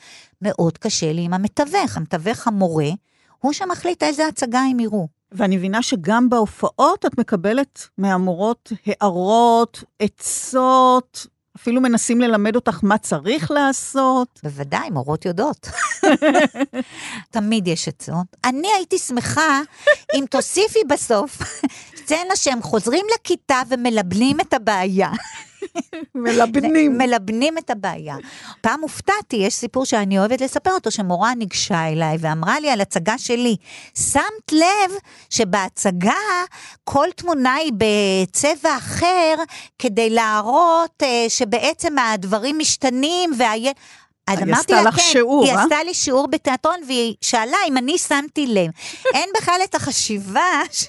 [0.42, 2.90] מאוד קשה לי עם המתווך, המתווך המורה,
[3.40, 5.08] הוא שמחליט איזה הצגה הם יראו.
[5.36, 11.28] ואני מבינה שגם בהופעות את מקבלת מהמורות הערות, עצות,
[11.58, 14.40] אפילו מנסים ללמד אותך מה צריך לעשות.
[14.44, 15.70] בוודאי, מורות יודעות.
[17.32, 18.26] תמיד יש עצות.
[18.44, 19.62] אני הייתי שמחה
[20.16, 21.38] אם תוסיפי בסוף
[22.00, 25.10] סצנה שהם חוזרים לכיתה ומלבנים את הבעיה.
[26.16, 26.98] מלבנים.
[26.98, 28.16] מלבנים את הבעיה.
[28.62, 33.18] פעם הופתעתי, יש סיפור שאני אוהבת לספר אותו, שמורה ניגשה אליי ואמרה לי על הצגה
[33.18, 33.56] שלי,
[33.96, 34.92] שמת לב
[35.30, 36.14] שבהצגה
[36.84, 39.36] כל תמונה היא בצבע אחר,
[39.80, 43.76] כדי להראות uh, שבעצם הדברים משתנים, והילד...
[44.28, 45.64] אז אמרתי לה, לך כן, שיעור, היא אה?
[45.64, 48.72] עשתה לי שיעור בתיאטרון, והיא שאלה אם אני שמתי לב.
[49.16, 50.86] אין בכלל את החשיבה ש...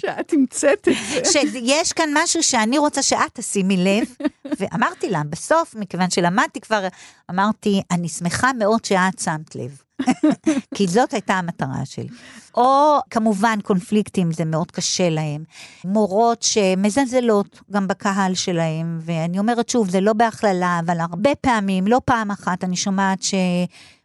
[0.00, 1.32] שאת המצאת את זה.
[1.32, 4.14] שיש כאן משהו שאני רוצה שאת תשימי לב,
[4.58, 6.86] ואמרתי לה, בסוף, מכיוון שלמדתי כבר,
[7.30, 9.82] אמרתי, אני שמחה מאוד שאת שמת לב.
[10.74, 12.08] כי זאת הייתה המטרה שלי.
[12.54, 15.44] או כמובן קונפליקטים, זה מאוד קשה להם.
[15.84, 22.00] מורות שמזלזלות גם בקהל שלהם, ואני אומרת שוב, זה לא בהכללה, אבל הרבה פעמים, לא
[22.04, 23.34] פעם אחת, אני שומעת ש...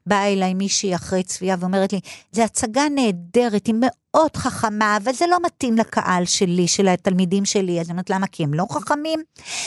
[0.08, 2.00] באה אליי מישהי אחרי צפייה ואומרת לי,
[2.32, 7.80] זו הצגה נהדרת, היא מאוד חכמה, אבל זה לא מתאים לקהל שלי, של התלמידים שלי.
[7.80, 8.28] אז אני אומרת, למה?
[8.28, 9.20] כי הם לא חכמים?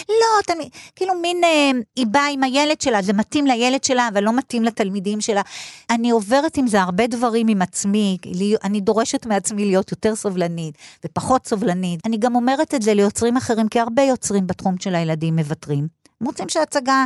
[0.09, 4.24] לא, תלמיד, כאילו מין, אה, היא באה עם הילד שלה, זה מתאים לילד שלה, אבל
[4.24, 5.43] לא מתאים לתלמידים שלה.
[5.91, 8.18] אני עוברת עם זה הרבה דברים עם עצמי,
[8.64, 10.74] אני דורשת מעצמי להיות יותר סובלנית
[11.05, 12.01] ופחות סובלנית.
[12.07, 15.89] אני גם אומרת את זה ליוצרים אחרים, כי הרבה יוצרים בתחום של הילדים מוותרים.
[16.20, 17.05] הם רוצים שההצגה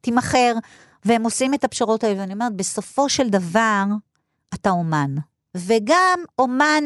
[0.00, 0.52] תימכר.
[1.04, 3.84] והם עושים את הפשרות האלה, ואני אומרת, בסופו של דבר,
[4.54, 5.14] אתה אומן.
[5.54, 6.84] וגם אומן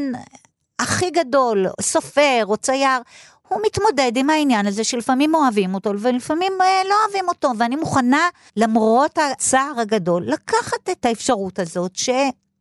[0.79, 3.01] הכי גדול, סופר או צייר,
[3.49, 8.29] הוא מתמודד עם העניין הזה שלפעמים אוהבים אותו ולפעמים אה, לא אוהבים אותו, ואני מוכנה,
[8.57, 12.11] למרות הצער הגדול, לקחת את האפשרות הזאת ש...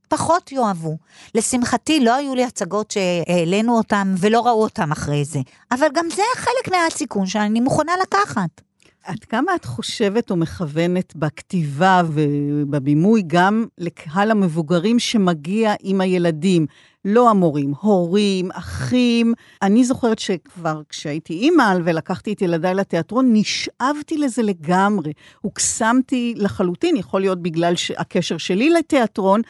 [0.08, 0.97] פחות יאהבו.
[1.36, 5.39] לשמחתי לא היו לי הצגות שהעלינו אותם ולא ראו אותם אחרי זה,
[5.72, 8.62] אבל גם זה חלק מהסיכון שאני מוכנה לקחת.
[9.06, 16.66] עד כמה את חושבת או מכוונת בכתיבה ובבימוי גם לקהל המבוגרים שמגיע עם הילדים,
[17.06, 19.34] לא המורים, הורים, אחים.
[19.62, 25.14] אני זוכרת שכבר כשהייתי אימא ולקחתי את ילדיי לתיאטרון, נשאבתי לזה לגמרי.
[25.41, 29.41] הוקסמתי לחלוטין, יכול להיות בגלל הקשר שלי לתיאטרון,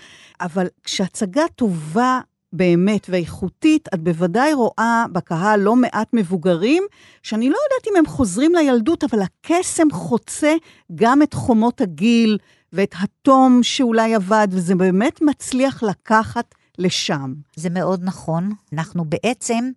[0.41, 2.19] אבל כשהצגה טובה
[2.53, 6.83] באמת ואיכותית, את בוודאי רואה בקהל לא מעט מבוגרים,
[7.23, 10.53] שאני לא יודעת אם הם חוזרים לילדות, אבל הקסם חוצה
[10.95, 12.37] גם את חומות הגיל
[12.73, 17.33] ואת התום שאולי עבד, וזה באמת מצליח לקחת לשם.
[17.55, 18.51] זה מאוד נכון.
[18.73, 19.71] אנחנו בעצם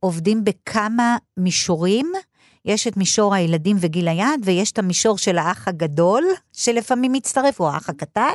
[0.00, 2.12] עובדים בכמה מישורים.
[2.64, 7.70] יש את מישור הילדים וגיל היעד, ויש את המישור של האח הגדול, שלפעמים מצטרף, או
[7.70, 8.34] האח הקטן,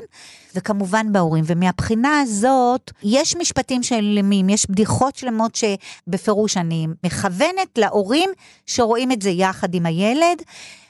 [0.55, 1.43] וכמובן בהורים.
[1.47, 8.30] ומהבחינה הזאת, יש משפטים שלמים, יש בדיחות שלמות שבפירוש אני מכוונת להורים
[8.65, 10.41] שרואים את זה יחד עם הילד.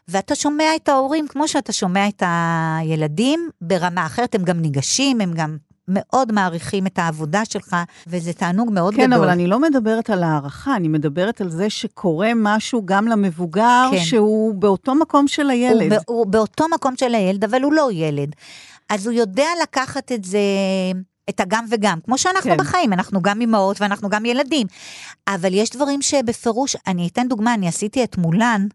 [0.07, 5.33] ואתה שומע את ההורים כמו שאתה שומע את הילדים ברמה אחרת, הם גם ניגשים, הם
[5.33, 5.57] גם
[5.88, 7.75] מאוד מעריכים את העבודה שלך,
[8.07, 9.13] וזה תענוג מאוד כן, גדול.
[9.13, 13.88] כן, אבל אני לא מדברת על הערכה, אני מדברת על זה שקורה משהו גם למבוגר,
[13.91, 13.97] כן.
[13.97, 15.93] שהוא באותו מקום של הילד.
[15.93, 18.36] הוא, הוא באותו מקום של הילד, אבל הוא לא ילד.
[18.89, 20.39] אז הוא יודע לקחת את זה
[21.30, 22.57] את הגם וגם, כמו שאנחנו כן.
[22.57, 24.67] בחיים, אנחנו גם אימהות ואנחנו גם ילדים.
[25.28, 28.67] אבל יש דברים שבפירוש, אני אתן דוגמה, אני עשיתי את מולן.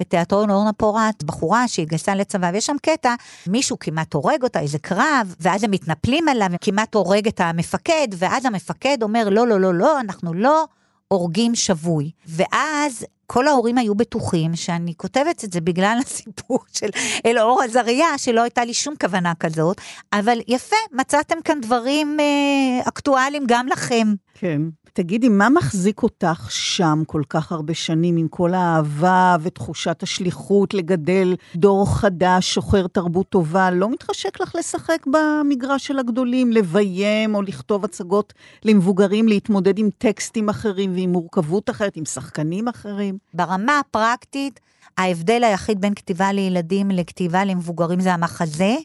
[0.00, 3.14] בתיאטרון אורנה פורט, בחורה שהתגייסה לצבא, ויש שם קטע,
[3.46, 8.44] מישהו כמעט הורג אותה, איזה קרב, ואז הם מתנפלים עליו, כמעט הורג את המפקד, ואז
[8.44, 10.66] המפקד אומר, לא, לא, לא, לא, אנחנו לא
[11.08, 12.10] הורגים שבוי.
[12.26, 16.88] ואז כל ההורים היו בטוחים שאני כותבת את זה בגלל הסיפור של
[17.26, 19.80] אלאור עזריה, שלא הייתה לי שום כוונה כזאת,
[20.12, 24.14] אבל יפה, מצאתם כאן דברים אה, אקטואליים גם לכם.
[24.34, 24.62] כן.
[24.96, 31.34] תגידי, מה מחזיק אותך שם כל כך הרבה שנים עם כל האהבה ותחושת השליחות לגדל
[31.56, 33.70] דור חדש, שוחר תרבות טובה?
[33.70, 38.32] לא מתחשק לך לשחק במגרש של הגדולים, לביים או לכתוב הצגות
[38.64, 43.18] למבוגרים, להתמודד עם טקסטים אחרים ועם מורכבות אחרת, עם שחקנים אחרים?
[43.34, 44.60] ברמה הפרקטית,
[44.98, 48.76] ההבדל היחיד בין כתיבה לילדים לכתיבה למבוגרים זה המחזה,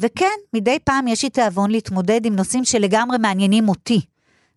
[0.00, 4.00] וכן, מדי פעם יש לי תיאבון להתמודד עם נושאים שלגמרי מעניינים אותי.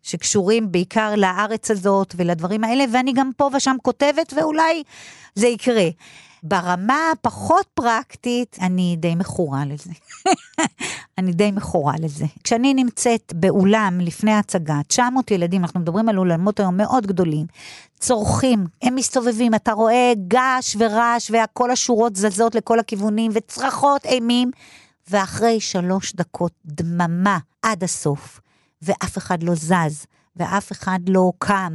[0.04, 4.84] שקשורים בעיקר לארץ הזאת ולדברים האלה, ואני גם פה ושם כותבת, ואולי
[5.36, 5.90] זה יקרה.
[6.44, 9.92] ברמה הפחות פרקטית, אני די מכורה לזה.
[11.18, 12.26] אני די מכורה לזה.
[12.44, 17.46] כשאני נמצאת באולם לפני הצגה, 900 ילדים, אנחנו מדברים על אולמות היום מאוד גדולים,
[18.00, 24.52] צורכים, הם מסתובבים, אתה רואה געש ורעש, וכל השורות זזות לכל הכיוונים, וצרחות אימים,
[25.10, 28.40] ואחרי שלוש דקות דממה עד הסוף.
[28.82, 30.06] ואף אחד לא זז,
[30.36, 31.74] ואף אחד לא קם,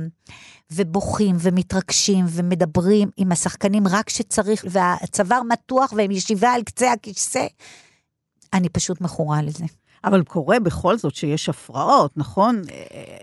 [0.73, 7.47] ובוכים ומתרגשים ומדברים עם השחקנים רק שצריך, והצוואר מתוח והם ישיבה על קצה הכיסא.
[8.53, 9.65] אני פשוט מכורה לזה.
[10.05, 12.63] אבל קורה בכל זאת שיש הפרעות, נכון?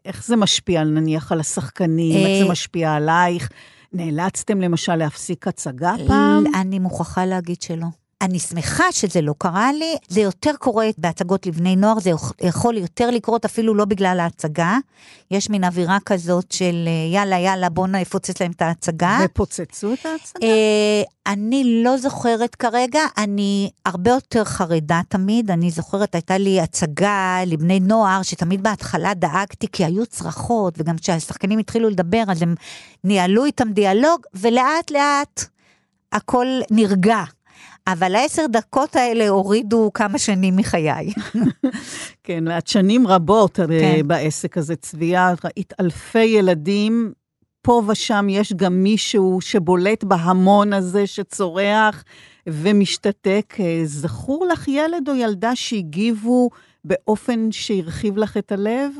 [0.05, 3.49] איך זה משפיע נניח על השחקנים, איך זה משפיע עלייך?
[3.93, 6.43] נאלצתם למשל להפסיק הצגה פעם?
[6.61, 7.87] אני מוכרחה להגיד שלא.
[8.21, 12.11] אני שמחה שזה לא קרה לי, זה יותר קורה בהצגות לבני נוער, זה
[12.41, 14.77] יכול יותר לקרות אפילו לא בגלל ההצגה.
[15.31, 19.19] יש מין אווירה כזאת של יאללה, יאללה, בוא נפוצץ להם את ההצגה.
[19.25, 20.47] ופוצצו את ההצגה?
[21.27, 27.79] אני לא זוכרת כרגע, אני הרבה יותר חרדה תמיד, אני זוכרת, הייתה לי הצגה לבני
[27.79, 32.55] נוער, שתמיד בהתחלה דאגתי, כי היו צרחות, וגם כשהשחקנים התחילו לדבר, אז הם
[33.03, 35.45] ניהלו איתם דיאלוג, ולאט לאט
[36.11, 37.23] הכל נרגע.
[37.93, 41.13] אבל העשר דקות האלה הורידו כמה שנים מחיי.
[42.23, 44.07] כן, את שנים רבות כן.
[44.07, 47.11] בעסק הזה, צביה, ראית אלפי ילדים,
[47.61, 52.03] פה ושם יש גם מישהו שבולט בהמון הזה שצורח
[52.47, 53.53] ומשתתק.
[53.85, 56.49] זכור לך ילד או ילדה שהגיבו
[56.85, 58.91] באופן שהרחיב לך את הלב?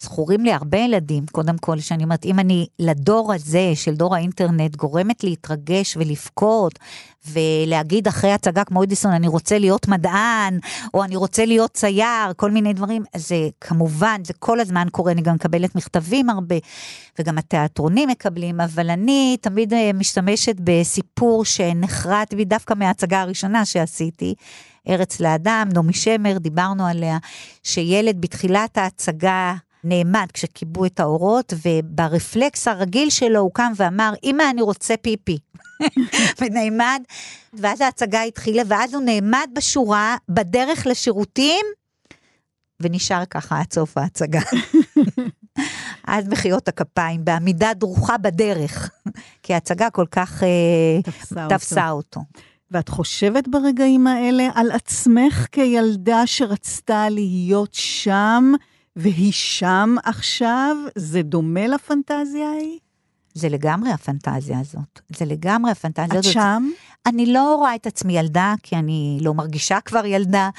[0.00, 4.76] זכורים לי הרבה ילדים, קודם כל, שאני אומרת, אם אני לדור הזה, של דור האינטרנט,
[4.76, 6.78] גורמת להתרגש ולבכות,
[7.32, 10.58] ולהגיד אחרי הצגה כמו אדיסון, אני רוצה להיות מדען,
[10.94, 15.22] או אני רוצה להיות צייר, כל מיני דברים, זה כמובן, זה כל הזמן קורה, אני
[15.22, 16.56] גם מקבלת מכתבים הרבה,
[17.18, 24.34] וגם התיאטרונים מקבלים, אבל אני תמיד משתמשת בסיפור שנחרט בי דווקא מההצגה הראשונה שעשיתי.
[24.88, 27.18] ארץ לאדם, נעמי שמר, דיברנו עליה,
[27.62, 34.62] שילד בתחילת ההצגה נעמד כשכיבו את האורות, וברפלקס הרגיל שלו הוא קם ואמר, אמא, אני
[34.62, 35.38] רוצה פיפי.
[36.40, 37.02] ונעמד,
[37.52, 41.66] ואז ההצגה התחילה, ואז הוא נעמד בשורה, בדרך לשירותים,
[42.80, 44.40] ונשאר ככה עד סוף ההצגה.
[46.06, 48.90] אז מחיאות הכפיים, בעמידה דרוכה בדרך,
[49.42, 50.42] כי ההצגה כל כך
[51.04, 52.20] תפסה, תפסה אותו.
[52.20, 52.46] אותו.
[52.70, 58.52] ואת חושבת ברגעים האלה על עצמך כילדה שרצתה להיות שם,
[58.96, 60.76] והיא שם עכשיו?
[60.94, 62.78] זה דומה לפנטזיה ההיא?
[63.34, 65.00] זה לגמרי הפנטזיה הזאת.
[65.16, 66.26] זה לגמרי הפנטזיה הזאת.
[66.26, 66.68] את שם?
[67.06, 70.50] אני לא רואה את עצמי ילדה, כי אני לא מרגישה כבר ילדה,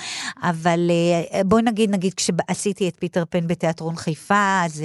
[0.42, 0.92] אבל
[1.46, 4.84] בואי נגיד, נגיד כשעשיתי את פיטר פן בתיאטרון חיפה, אז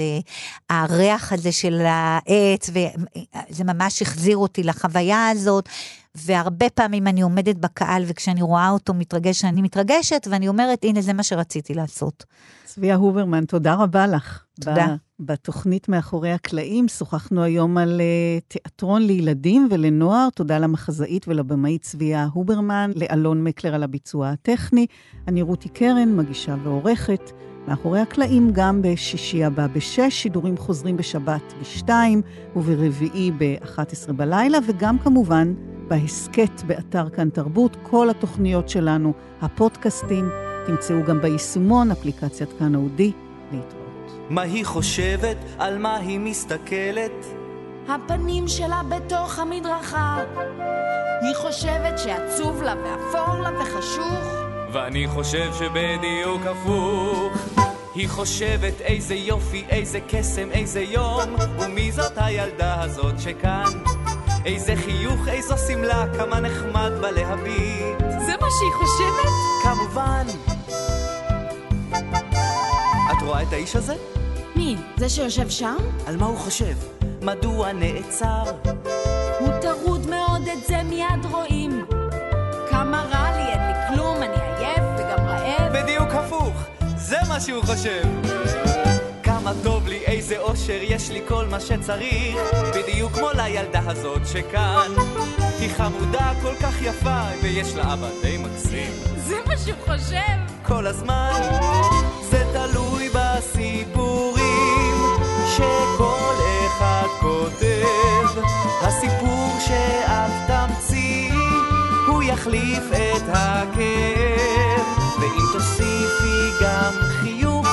[0.69, 5.69] הריח הזה של העץ, וזה ממש החזיר אותי לחוויה הזאת.
[6.15, 11.13] והרבה פעמים אני עומדת בקהל, וכשאני רואה אותו מתרגש, אני מתרגשת, ואני אומרת, הנה, זה
[11.13, 12.23] מה שרציתי לעשות.
[12.65, 14.43] צביה הוברמן, תודה רבה לך.
[14.61, 14.95] תודה.
[15.19, 18.01] בתוכנית מאחורי הקלעים שוחחנו היום על
[18.47, 20.29] תיאטרון לילדים ולנוער.
[20.35, 24.87] תודה למחזאית ולבמאית צביה הוברמן, לאלון מקלר על הביצוע הטכני.
[25.27, 27.31] אני רותי קרן, מגישה ועורכת.
[27.67, 32.21] מאחורי הקלעים גם בשישי הבא בשש, שידורים חוזרים בשבת בשתיים
[32.55, 35.53] וברביעי ב-11 בלילה, וגם כמובן
[35.87, 40.29] בהסכת באתר כאן תרבות, כל התוכניות שלנו, הפודקאסטים,
[40.65, 43.11] תמצאו גם ביישומון, אפליקציית כאן אודי,
[43.51, 44.29] להתראות.
[44.29, 45.37] מה היא חושבת?
[45.57, 47.42] על מה היא מסתכלת?
[47.89, 50.17] הפנים שלה בתוך המדרכה.
[51.21, 54.43] היא חושבת שעצוב לה ואפור לה וחשוך.
[54.73, 57.33] ואני חושב שבדיוק הפוך.
[57.95, 63.71] היא חושבת איזה יופי, איזה קסם, איזה יום, ומי זאת הילדה הזאת שכאן?
[64.45, 67.99] איזה חיוך, איזו שמלה, כמה נחמד בה להביט.
[67.99, 69.29] זה מה שהיא חושבת?
[69.63, 70.25] כמובן.
[73.11, 73.95] את רואה את האיש הזה?
[74.55, 74.75] מי?
[74.97, 75.75] זה שיושב שם?
[76.07, 76.73] על מה הוא חושב?
[77.21, 78.43] מדוע נעצר?
[79.39, 81.85] הוא טרוד מאוד, את זה מיד רואים.
[82.69, 85.73] כמה רע לי, אין לי כלום, אני עייף וגם רעב.
[85.73, 86.53] בדיוק הפוך,
[86.97, 88.03] זה מה שהוא חושב.
[89.23, 92.35] כמה טוב לי, איזה אושר, יש לי כל מה שצריך,
[92.75, 94.91] בדיוק כמו לילדה הזאת שכאן.
[95.59, 98.91] היא חמודה, כל כך יפה, ויש לה אבא די מקסים.
[99.17, 100.63] זה מה שהוא חושב?
[100.63, 101.41] כל הזמן,
[102.31, 104.12] זה תלוי בסיפורים
[105.57, 106.35] שכל
[106.67, 108.41] אחד כותב.
[108.81, 111.33] הסיפור שאת תמציא,
[112.07, 114.81] הוא יחליף את הכאב,
[115.19, 117.67] ואם תוסיפי גם חיוך,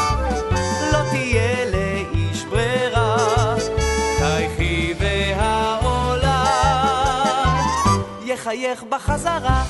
[0.93, 3.55] לא תהיה לאיש ברירה.
[4.18, 6.51] חייכי והעולם
[8.24, 9.64] יחייך בחזרה.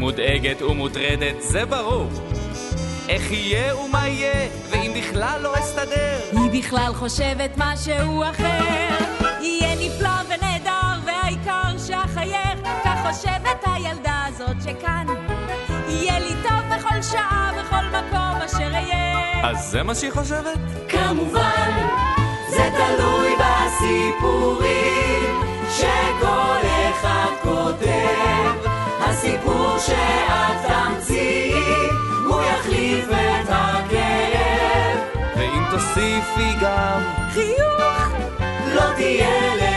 [0.00, 2.10] מודאגת ומוטרדת, זה ברור.
[3.08, 6.18] איך יהיה ומה יהיה, ואם בכלל לא אסתדר.
[6.32, 8.96] היא בכלל חושבת משהו אחר.
[9.40, 15.06] יהיה נפלא ונהדר, והעיקר שאחייך, כך חושבת הילדה הזאת שכאן.
[15.88, 19.50] יהיה לי טוב בכל שעה, בכל מקום אשר אהיה.
[19.50, 20.58] אז זה מה שהיא חושבת?
[20.88, 21.86] כמובן,
[22.48, 24.70] זה תלוי בסיפורים
[25.70, 28.59] שכל אחד כותב.
[29.20, 31.52] הסיפור שאת תמציאי,
[32.24, 34.98] הוא יחליף את הכאב.
[35.36, 37.02] ואם תוסיפי גם
[37.32, 38.08] חיוך!
[38.74, 39.69] לא תהיה